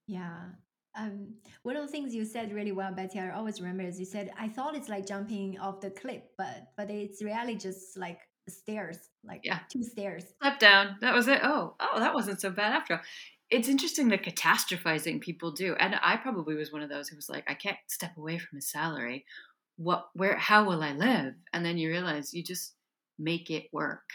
[0.05, 0.49] Yeah.
[0.97, 4.05] Um, one of the things you said really well, Betty, I always remember is you
[4.05, 8.19] said, I thought it's like jumping off the cliff, but but it's really just like
[8.49, 9.59] stairs, like yeah.
[9.71, 10.25] two stairs.
[10.41, 10.97] Step down.
[11.01, 11.39] That was it.
[11.43, 13.01] Oh, oh, that wasn't so bad after all.
[13.49, 15.75] It's interesting the catastrophizing people do.
[15.79, 18.57] And I probably was one of those who was like, I can't step away from
[18.57, 19.25] a salary.
[19.77, 21.35] What where how will I live?
[21.53, 22.73] And then you realize you just
[23.19, 24.09] make it work.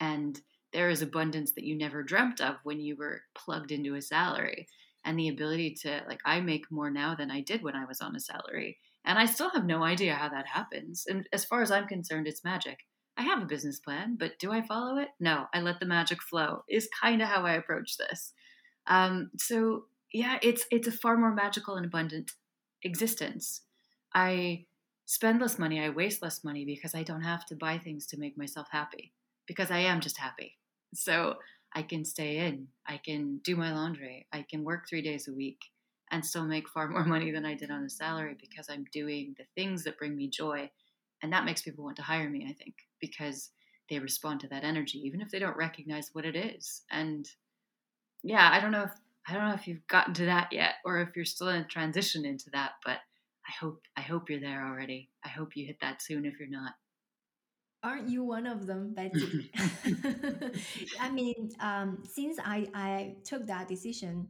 [0.00, 0.40] And
[0.72, 4.68] there is abundance that you never dreamt of when you were plugged into a salary
[5.08, 8.02] and the ability to like I make more now than I did when I was
[8.02, 8.76] on a salary.
[9.06, 11.06] And I still have no idea how that happens.
[11.08, 12.80] And as far as I'm concerned, it's magic.
[13.16, 15.08] I have a business plan, but do I follow it?
[15.18, 16.62] No, I let the magic flow.
[16.68, 18.34] Is kind of how I approach this.
[18.86, 22.32] Um, so yeah, it's it's a far more magical and abundant
[22.82, 23.62] existence.
[24.14, 24.66] I
[25.06, 28.18] spend less money, I waste less money because I don't have to buy things to
[28.18, 29.14] make myself happy
[29.46, 30.58] because I am just happy.
[30.92, 31.36] So
[31.78, 35.32] I can stay in, I can do my laundry, I can work 3 days a
[35.32, 35.60] week
[36.10, 39.36] and still make far more money than I did on a salary because I'm doing
[39.38, 40.70] the things that bring me joy
[41.22, 43.50] and that makes people want to hire me, I think because
[43.88, 46.82] they respond to that energy, even if they don't recognize what it is.
[46.90, 47.28] And
[48.24, 48.94] yeah, I don't know if
[49.28, 52.24] I don't know if you've gotten to that yet, or if you're still in transition
[52.24, 52.72] into that.
[52.84, 52.98] But
[53.46, 55.10] I hope I hope you're there already.
[55.24, 56.24] I hope you hit that soon.
[56.24, 56.72] If you're not.
[57.82, 59.50] Aren't you one of them, Betsy?
[61.00, 64.28] I mean, um, since I, I took that decision,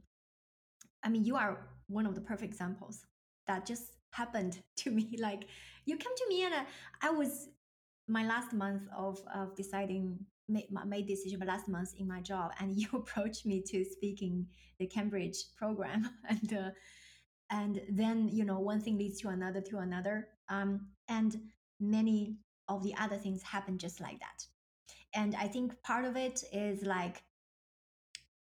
[1.02, 3.04] I mean, you are one of the perfect examples
[3.46, 5.16] that just happened to me.
[5.20, 5.44] Like,
[5.86, 6.64] you came to me and I,
[7.02, 7.48] I was
[8.08, 10.18] my last month of, of deciding
[10.48, 14.46] made, made decision, but last month in my job, and you approached me to speaking
[14.78, 16.70] the Cambridge program, and uh,
[17.50, 21.36] and then you know one thing leads to another to another, um, and
[21.80, 22.36] many
[22.68, 24.46] of the other things happen just like that.
[25.14, 27.22] And I think part of it is like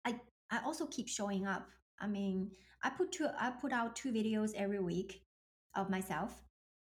[0.05, 1.69] I I also keep showing up.
[2.01, 2.53] I mean,
[2.83, 5.23] I put two I put out two videos every week
[5.77, 6.43] of myself.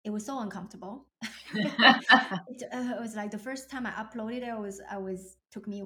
[0.03, 1.07] It was so uncomfortable.
[1.53, 5.37] it, uh, it was like the first time I uploaded it, I was I was
[5.51, 5.83] took me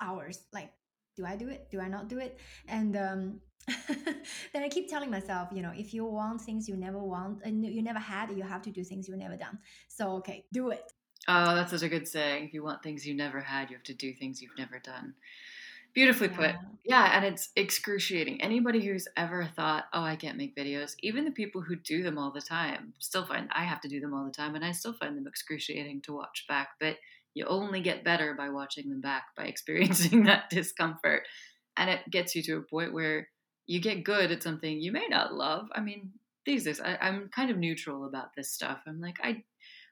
[0.00, 0.44] hours.
[0.52, 0.72] Like,
[1.16, 1.68] do I do it?
[1.70, 2.38] Do I not do it?
[2.68, 3.40] And um,
[4.52, 7.48] then I keep telling myself, you know, if you want things you never want uh,
[7.48, 9.58] and you never had, you have to do things you've never done.
[9.88, 10.92] So okay, do it.
[11.26, 12.46] Oh, that's such a good saying.
[12.46, 15.14] If you want things you never had, you have to do things you've never done.
[15.94, 16.54] Beautifully put.
[16.84, 18.40] Yeah, and it's excruciating.
[18.40, 22.18] Anybody who's ever thought, oh, I can't make videos, even the people who do them
[22.18, 24.72] all the time, still find I have to do them all the time, and I
[24.72, 26.68] still find them excruciating to watch back.
[26.78, 26.96] But
[27.34, 31.22] you only get better by watching them back, by experiencing that discomfort.
[31.76, 33.28] And it gets you to a point where
[33.68, 35.68] you get good at something you may not love.
[35.72, 36.10] I mean,
[36.44, 38.80] these days, I, I'm kind of neutral about this stuff.
[38.88, 39.44] I'm like, I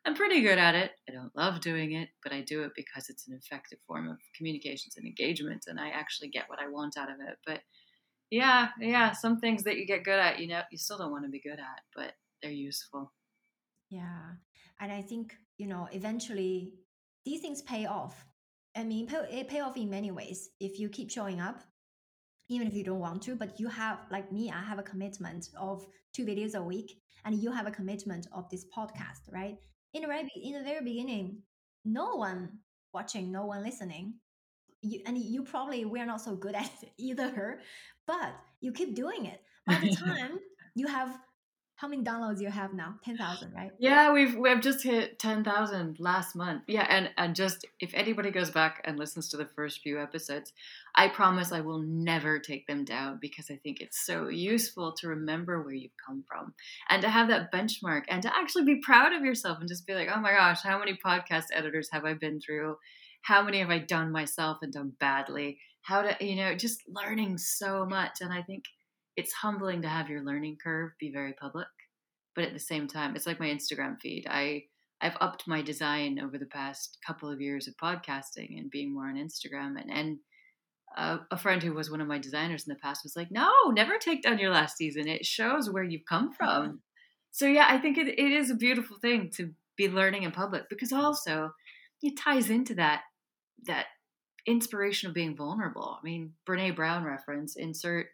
[0.05, 0.93] I'm pretty good at it.
[1.09, 4.19] I don't love doing it, but I do it because it's an effective form of
[4.37, 7.37] communications and engagement, and I actually get what I want out of it.
[7.45, 7.61] But
[8.31, 11.25] yeah, yeah, some things that you get good at, you know, you still don't want
[11.25, 12.13] to be good at, but
[12.43, 13.13] they're useful.
[13.91, 14.33] Yeah.
[14.81, 16.73] And I think, you know, eventually
[17.25, 18.25] these things pay off.
[18.77, 20.51] I mean, it pay off in many ways.
[20.61, 21.63] If you keep showing up,
[22.49, 25.51] even if you don't want to, but you have, like me, I have a commitment
[25.59, 29.59] of two videos a week, and you have a commitment of this podcast, right?
[29.97, 31.43] in the very in the very beginning,
[31.85, 32.59] no one
[32.93, 34.15] watching, no one listening.
[34.83, 37.61] You, and you probably we're not so good at it either,
[38.07, 39.41] but you keep doing it.
[39.67, 40.39] By the time
[40.75, 41.19] you have
[41.77, 42.95] how many downloads you have now?
[43.05, 43.71] Ten thousand, right?
[43.79, 46.63] Yeah, we've we've just hit ten thousand last month.
[46.67, 50.55] Yeah, and and just if anybody goes back and listens to the first few episodes,
[50.95, 55.09] I promise I will never take them down because I think it's so useful to
[55.09, 56.55] remember where you've come from
[56.89, 59.95] and to have that benchmark and to actually be proud of yourself and just be
[59.95, 62.79] like, oh my gosh, how many podcast editors have I been through?
[63.21, 65.59] How many have I done myself and done badly?
[65.83, 68.65] How to you know just learning so much, and I think
[69.17, 71.67] it's humbling to have your learning curve be very public
[72.35, 74.27] but at the same time it's like my instagram feed.
[74.29, 74.65] I
[75.01, 79.09] i've upped my design over the past couple of years of podcasting and being more
[79.09, 80.19] on instagram and and
[80.97, 83.51] uh, a friend who was one of my designers in the past was like no
[83.73, 85.09] never take down your last season.
[85.09, 86.81] It shows where you've come from.
[87.33, 90.69] So yeah i think it, it is a beautiful thing to be learning in public
[90.71, 91.51] because also
[92.03, 93.03] it ties into that
[93.67, 93.87] that
[94.47, 95.99] inspiration of being vulnerable.
[96.01, 98.07] I mean brene brown reference insert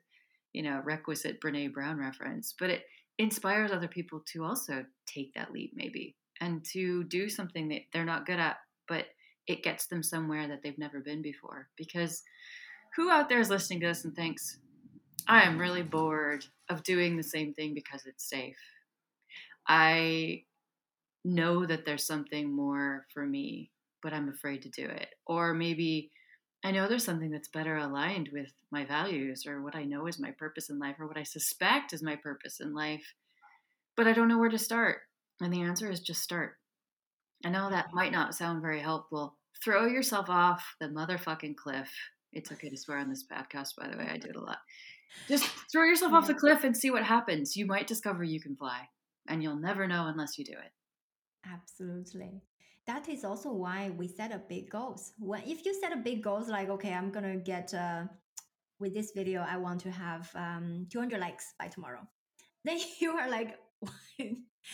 [0.53, 2.83] you know, requisite Brene Brown reference, but it
[3.19, 8.05] inspires other people to also take that leap, maybe, and to do something that they're
[8.05, 8.57] not good at,
[8.89, 9.07] but
[9.47, 11.69] it gets them somewhere that they've never been before.
[11.77, 12.23] Because
[12.97, 14.59] who out there is listening to this and thinks,
[15.29, 18.57] I am really bored of doing the same thing because it's safe?
[19.69, 20.45] I
[21.25, 23.71] know that there's something more for me,
[24.03, 25.09] but I'm afraid to do it.
[25.27, 26.11] Or maybe
[26.65, 30.21] I know there's something that's better aligned with my values or what I know is
[30.21, 33.15] my purpose in life or what I suspect is my purpose in life,
[33.97, 34.99] but I don't know where to start.
[35.41, 36.59] And the answer is just start.
[37.45, 39.35] I know that might not sound very helpful.
[39.65, 41.91] Throw yourself off the motherfucking cliff.
[42.33, 44.09] It's okay to swear on this podcast, by the way.
[44.09, 44.59] I do it a lot.
[45.29, 47.57] Just throw yourself off the cliff and see what happens.
[47.57, 48.89] You might discover you can fly,
[49.29, 50.73] and you'll never know unless you do it.
[51.45, 52.43] Absolutely
[52.87, 55.13] that is also why we set up big goals.
[55.19, 58.05] When if you set a big goals like okay, I'm gonna get uh,
[58.79, 62.07] with this video, I want to have um, 200 likes by tomorrow.
[62.65, 63.59] Then you are like,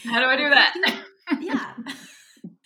[0.04, 0.74] how do I do that?
[1.40, 1.72] yeah.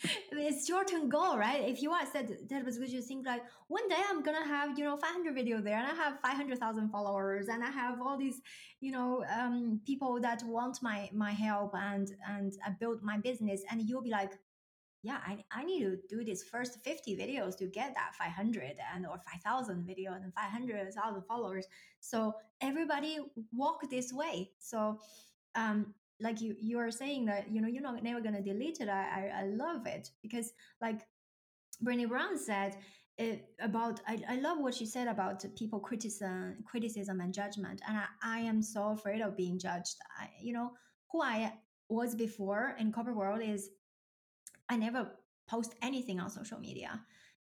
[0.32, 1.68] it's your term goal, right?
[1.68, 4.78] If you are said that was good, you think like one day I'm gonna have
[4.78, 8.40] you know 500 video there, and I have 500,000 followers, and I have all these
[8.80, 13.62] you know um, people that want my my help, and and I build my business,
[13.70, 14.32] and you'll be like,
[15.02, 19.04] yeah, I, I need to do these first 50 videos to get that 500 and
[19.04, 21.66] or 5,000 video and 500,000 followers.
[22.00, 23.18] So everybody
[23.52, 24.52] walk this way.
[24.60, 25.00] So,
[25.56, 28.80] um, like you, you are saying that, you know, you're not never going to delete
[28.80, 28.88] it.
[28.88, 31.00] I, I, I love it because like
[31.84, 32.76] Brene Brown said,
[33.18, 37.98] it, about I, I love what she said about people criticism criticism and judgment and
[37.98, 40.70] I, I am so afraid of being judged I, you know
[41.10, 41.52] who i
[41.90, 43.68] was before in corporate world is
[44.72, 45.10] I never
[45.48, 47.00] post anything on social media.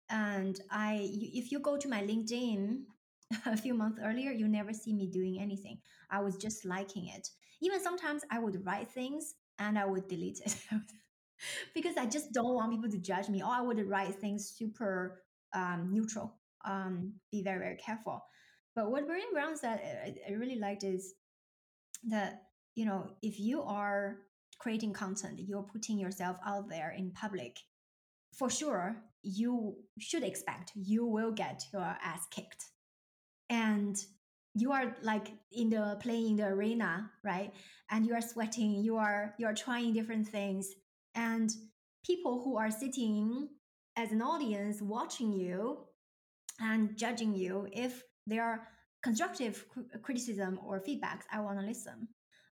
[0.10, 2.84] And I, if you go to my LinkedIn
[3.46, 5.80] a few months earlier, you never see me doing anything.
[6.10, 7.28] I was just liking it.
[7.62, 10.56] Even sometimes I would write things and I would delete it
[11.74, 13.42] because I just don't want people to judge me.
[13.42, 15.22] Or I would write things super
[15.54, 16.36] um, neutral.
[16.64, 18.24] Um, be very very careful.
[18.76, 21.14] But what Brené Brown said, I, I really liked is
[22.10, 22.44] that
[22.76, 24.18] you know if you are
[24.60, 27.58] creating content, you're putting yourself out there in public.
[28.38, 32.64] For sure, you should expect you will get your ass kicked,
[33.50, 33.96] and
[34.54, 37.54] you are like in the playing in the arena, right?
[37.92, 38.84] And you are sweating.
[38.84, 40.70] You are you are trying different things,
[41.16, 41.50] and
[42.06, 43.50] people who are sitting
[43.98, 45.80] as an audience watching you
[46.60, 48.68] and judging you if there are
[49.04, 49.66] constructive
[50.02, 52.08] criticism or feedbacks i want to listen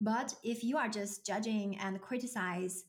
[0.00, 2.84] but if you are just judging and criticize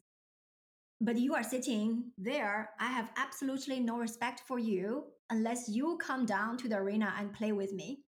[1.01, 6.25] but you are sitting there i have absolutely no respect for you unless you come
[6.25, 7.99] down to the arena and play with me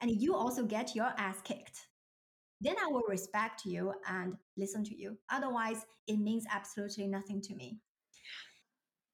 [0.00, 1.88] and you also get your ass kicked
[2.60, 7.54] then i will respect you and listen to you otherwise it means absolutely nothing to
[7.54, 7.78] me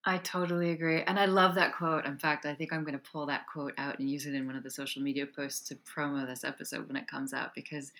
[0.04, 1.02] I totally agree.
[1.02, 2.06] And I love that quote.
[2.06, 4.46] In fact, I think I'm going to pull that quote out and use it in
[4.46, 7.92] one of the social media posts to promo this episode when it comes out because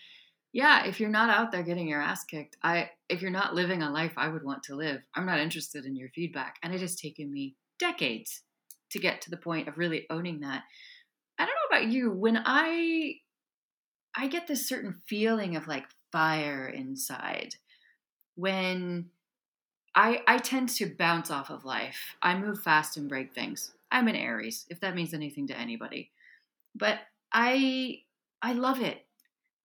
[0.53, 3.83] yeah, if you're not out there getting your ass kicked, I if you're not living
[3.83, 6.57] a life I would want to live, I'm not interested in your feedback.
[6.63, 8.43] And it has taken me decades
[8.91, 10.63] to get to the point of really owning that.
[11.39, 13.15] I don't know about you, when I
[14.15, 17.55] I get this certain feeling of like fire inside
[18.35, 19.07] when
[19.95, 22.17] I, I tend to bounce off of life.
[22.23, 23.73] I move fast and break things.
[23.91, 26.11] I'm an Aries, if that means anything to anybody.
[26.75, 26.99] But
[27.33, 28.01] I
[28.41, 29.05] I love it.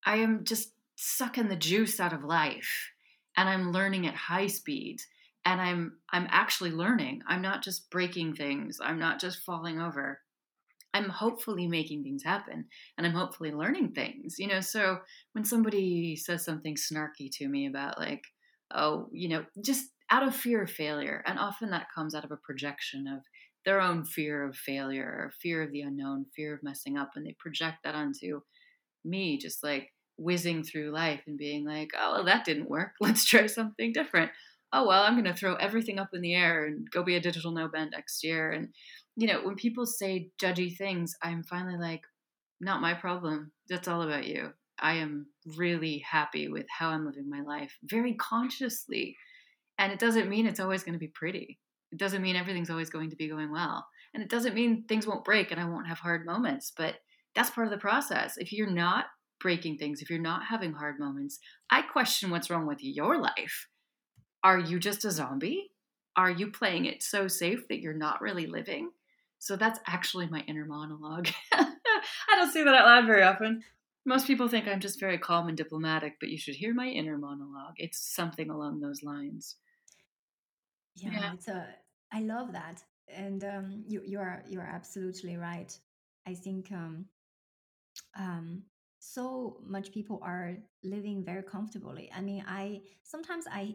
[0.04, 2.90] I am just sucking the juice out of life
[3.36, 4.98] and I'm learning at high speed
[5.44, 7.22] and I'm I'm actually learning.
[7.28, 8.80] I'm not just breaking things.
[8.82, 10.20] I'm not just falling over.
[10.92, 12.64] I'm hopefully making things happen
[12.96, 14.40] and I'm hopefully learning things.
[14.40, 14.98] You know, so
[15.32, 18.24] when somebody says something snarky to me about like,
[18.74, 21.22] oh, you know, just out of fear of failure.
[21.26, 23.20] And often that comes out of a projection of
[23.64, 27.10] their own fear of failure or fear of the unknown, fear of messing up.
[27.14, 28.40] And they project that onto
[29.04, 32.92] me, just like whizzing through life and being like, oh, well, that didn't work.
[33.00, 34.30] Let's try something different.
[34.72, 37.20] Oh, well, I'm going to throw everything up in the air and go be a
[37.20, 38.50] digital nomad next year.
[38.50, 38.68] And,
[39.16, 42.02] you know, when people say judgy things, I'm finally like,
[42.60, 43.52] not my problem.
[43.68, 44.50] That's all about you.
[44.78, 49.16] I am really happy with how I'm living my life very consciously
[49.78, 51.58] and it doesn't mean it's always going to be pretty.
[51.92, 53.86] It doesn't mean everything's always going to be going well.
[54.12, 56.96] And it doesn't mean things won't break and I won't have hard moments, but
[57.34, 58.36] that's part of the process.
[58.36, 59.06] If you're not
[59.40, 61.38] breaking things, if you're not having hard moments,
[61.70, 63.68] I question what's wrong with your life.
[64.42, 65.70] Are you just a zombie?
[66.16, 68.90] Are you playing it so safe that you're not really living?
[69.38, 71.28] So that's actually my inner monologue.
[71.52, 71.66] I
[72.36, 73.62] don't say that out loud very often.
[74.04, 77.18] Most people think I'm just very calm and diplomatic, but you should hear my inner
[77.18, 77.74] monologue.
[77.76, 79.56] It's something along those lines
[81.02, 81.32] yeah, yeah.
[81.32, 81.66] it's a
[82.12, 82.82] i love that
[83.14, 85.78] and um, you you are you are absolutely right
[86.26, 87.06] i think um
[88.18, 88.62] um
[89.14, 93.74] so much people are living very comfortably i mean i sometimes i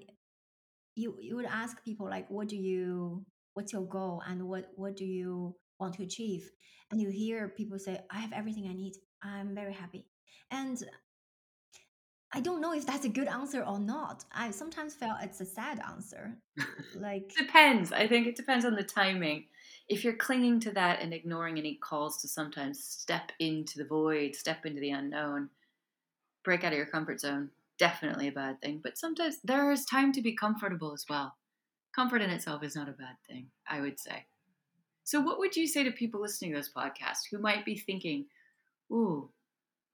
[0.96, 4.96] you you would ask people like what do you what's your goal and what what
[4.96, 6.50] do you want to achieve
[6.92, 10.06] and you hear people say i have everything i need i'm very happy
[10.52, 10.84] and
[12.36, 14.26] I don't know if that's a good answer or not.
[14.32, 16.38] I sometimes felt it's a sad answer.
[16.96, 17.92] Like depends.
[17.92, 19.46] I think it depends on the timing.
[19.90, 24.36] If you're clinging to that and ignoring any calls to sometimes step into the void,
[24.36, 25.50] step into the unknown,
[26.44, 28.80] break out of your comfort zone, definitely a bad thing.
[28.82, 31.36] But sometimes there is time to be comfortable as well.
[31.94, 34.26] Comfort in itself is not a bad thing, I would say.
[35.04, 38.26] So, what would you say to people listening to this podcast who might be thinking,
[38.92, 39.30] "Ooh,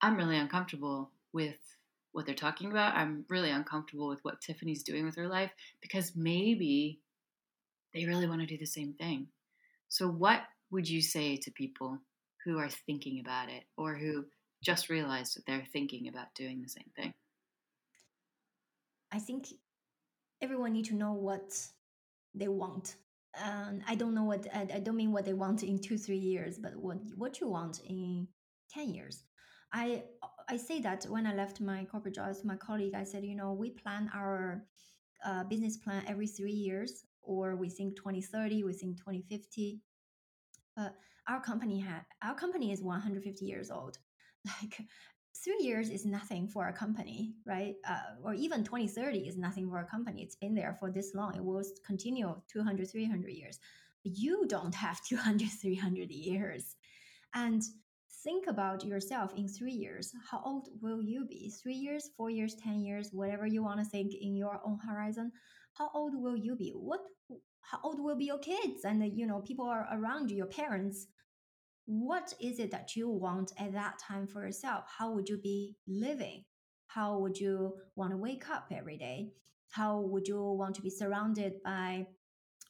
[0.02, 1.57] I'm really uncomfortable with
[2.11, 2.95] what they're talking about.
[2.95, 5.52] I'm really uncomfortable with what Tiffany's doing with her life
[5.82, 6.99] because maybe
[7.94, 9.28] they really want to do the same thing.
[9.90, 11.98] So, what would you say to people
[12.45, 14.26] who are thinking about it or who
[14.64, 17.14] just realized that they're thinking about doing the same thing?
[19.11, 19.48] I think
[20.41, 21.60] everyone need to know what
[22.34, 22.95] they want.
[23.44, 26.18] Um, I don't know what I, I don't mean what they want in two three
[26.18, 28.28] years, but what what you want in
[28.72, 29.24] ten years.
[29.74, 30.03] I
[30.48, 33.53] I say that when I left my corporate job my colleague, I said, you know,
[33.53, 34.66] we plan our
[35.26, 39.80] uh, business plan every three years, or we think 2030, we think 2050.
[40.76, 40.95] But
[41.27, 43.97] our company had our company is 150 years old.
[44.45, 44.80] Like
[45.43, 47.76] three years is nothing for a company, right?
[47.88, 50.23] Uh, or even 2030 is nothing for a company.
[50.23, 51.35] It's been there for this long.
[51.35, 53.60] It will continue 200, 300 years.
[54.03, 56.76] But you don't have 200, 300 years.
[57.35, 57.61] And
[58.23, 60.14] think about yourself in three years.
[60.31, 61.51] How old will you be?
[61.61, 65.31] Three years, four years, 10 years, whatever you want to think in your own horizon.
[65.80, 66.72] How old will you be?
[66.76, 67.01] What
[67.61, 71.07] how old will be your kids and you know people are around you, your parents
[71.91, 74.84] what is it that you want at that time for yourself?
[74.95, 76.43] How would you be living?
[76.85, 79.31] How would you want to wake up every day?
[79.72, 82.06] How would you want to be surrounded by?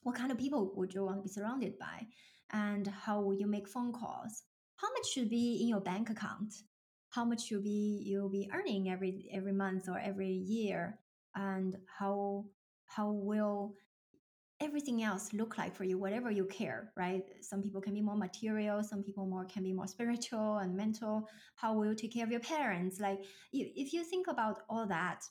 [0.04, 2.06] What kind of people would you want to be surrounded by?
[2.54, 4.44] And how will you make phone calls?
[4.76, 6.54] How much should be in your bank account?
[7.10, 10.98] How much should be you'll be earning every every month or every year?
[11.34, 12.46] And how
[12.90, 13.76] how will
[14.60, 17.22] everything else look like for you whatever you care right?
[17.40, 21.28] Some people can be more material some people more can be more spiritual and mental.
[21.54, 23.00] How will you take care of your parents?
[23.00, 25.22] Like if you think about all that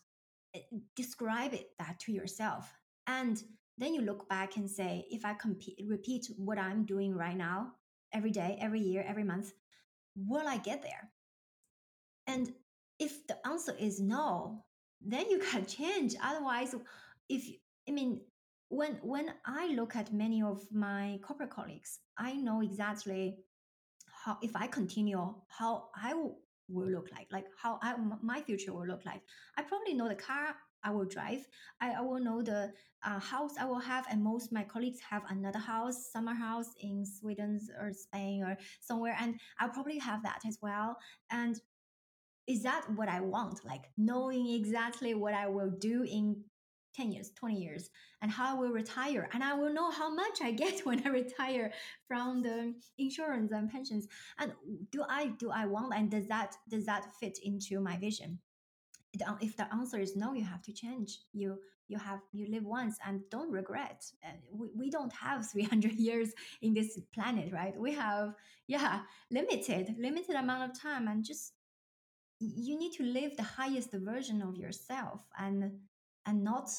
[0.56, 0.62] eh,
[0.96, 2.74] describe it that to yourself.
[3.08, 3.44] And
[3.78, 7.72] then you look back and say if i compete, repeat what i'm doing right now
[8.14, 9.52] every day every year every month
[10.16, 11.12] will i get there?
[12.26, 12.54] And
[13.00, 14.64] if the answer is no
[15.02, 16.16] then you can change.
[16.24, 16.76] Otherwise
[17.30, 17.48] if
[17.88, 18.22] i mean
[18.70, 23.38] when when I look at many of my corporate colleagues, I know exactly
[24.24, 26.38] how if I continue how I will,
[26.70, 29.22] will look like, like how I, my future will look like.
[29.58, 31.46] I probably know the car I will drive.
[31.82, 32.72] I, I will know the
[33.04, 37.06] uh, house I will have, and most my colleagues have another house, summer house in
[37.06, 40.96] Sweden or Spain or somewhere, and I'll probably have that as well.
[41.32, 41.60] And
[42.46, 43.66] is that what I want?
[43.66, 46.44] Like knowing exactly what I will do in
[46.96, 47.90] 10 years, 20 years,
[48.22, 49.30] and how I will retire.
[49.34, 51.72] And I will know how much I get when I retire
[52.08, 54.08] from the insurance and pensions.
[54.40, 54.54] And
[54.92, 58.40] do I do I want and does that does that fit into my vision?
[59.42, 61.20] If the answer is no, you have to change.
[61.34, 64.06] You you have you live once and don't regret.
[64.52, 67.78] We, we don't have 300 years in this planet, right?
[67.78, 68.36] We have
[68.68, 69.02] yeah
[69.32, 71.54] limited limited amount of time and just
[72.40, 75.72] you need to live the highest version of yourself and
[76.30, 76.70] and not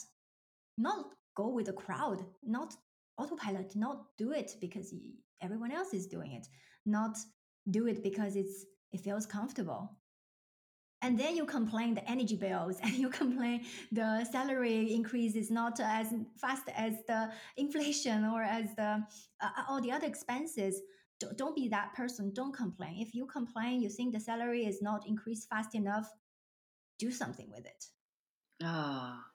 [0.79, 1.01] not
[1.37, 2.71] go with the crowd not
[3.19, 4.95] autopilot not do it because
[5.43, 6.47] everyone else is doing it
[6.87, 7.17] not
[7.71, 9.97] do it because it's it feels comfortable.
[11.03, 15.81] And then you complain the energy bills and you complain the salary increase is not
[15.81, 19.05] as fast as the inflation or as the
[19.41, 20.81] uh, all the other expenses.
[21.37, 22.97] Don't be that person don't complain.
[23.01, 26.11] If you complain you think the salary is not increased fast enough
[26.99, 27.85] do something with it.
[28.63, 29.30] Ah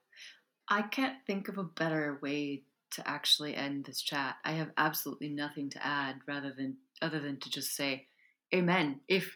[0.69, 4.35] I can't think of a better way to actually end this chat.
[4.43, 8.07] I have absolutely nothing to add rather than other than to just say
[8.53, 9.01] amen.
[9.07, 9.35] If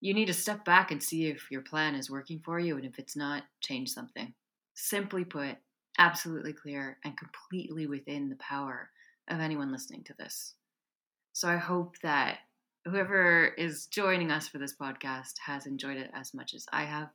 [0.00, 2.86] you need to step back and see if your plan is working for you and
[2.86, 4.32] if it's not, change something.
[4.74, 5.56] Simply put,
[5.98, 8.90] absolutely clear and completely within the power
[9.28, 10.54] of anyone listening to this.
[11.32, 12.38] So I hope that
[12.86, 17.10] whoever is joining us for this podcast has enjoyed it as much as I have.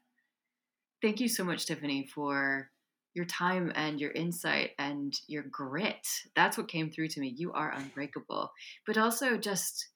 [1.01, 2.69] Thank you so much, Tiffany, for
[3.15, 6.07] your time and your insight and your grit.
[6.35, 7.33] That's what came through to me.
[7.35, 8.51] You are unbreakable.
[8.85, 9.87] But also just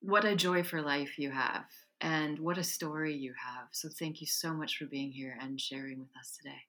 [0.00, 1.64] what a joy for life you have
[2.00, 3.68] and what a story you have.
[3.72, 6.62] So thank you so much for being here and sharing with us today.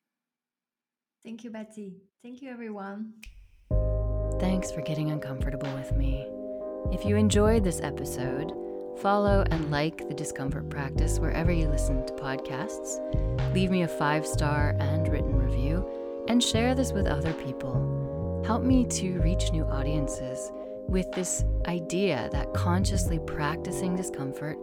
[1.24, 1.98] Thank you, Betsy.
[2.24, 3.14] Thank you, everyone.
[4.40, 6.28] Thanks for getting uncomfortable with me.
[6.92, 8.54] If you enjoyed this episode,
[8.98, 13.00] Follow and like the Discomfort Practice wherever you listen to podcasts.
[13.54, 15.86] Leave me a five star and written review,
[16.28, 18.44] and share this with other people.
[18.46, 20.52] Help me to reach new audiences
[20.88, 24.58] with this idea that consciously practicing discomfort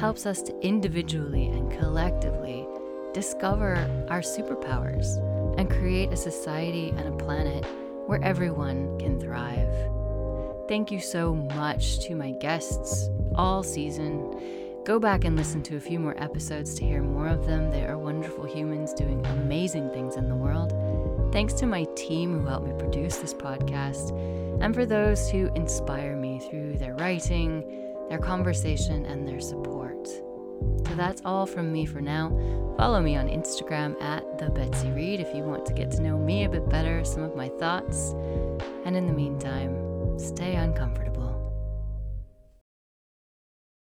[0.00, 2.66] helps us to individually and collectively
[3.12, 3.74] discover
[4.10, 5.18] our superpowers
[5.58, 7.64] and create a society and a planet
[8.06, 9.68] where everyone can thrive.
[10.68, 14.82] Thank you so much to my guests all season.
[14.84, 17.70] Go back and listen to a few more episodes to hear more of them.
[17.70, 20.74] They are wonderful humans doing amazing things in the world.
[21.32, 24.10] Thanks to my team who helped me produce this podcast,
[24.62, 27.64] and for those who inspire me through their writing,
[28.10, 30.06] their conversation, and their support.
[30.06, 32.28] So that's all from me for now.
[32.76, 36.18] Follow me on Instagram at the Betsy Reed if you want to get to know
[36.18, 38.12] me a bit better, some of my thoughts.
[38.84, 39.87] And in the meantime,
[40.18, 41.17] stay uncomfortable.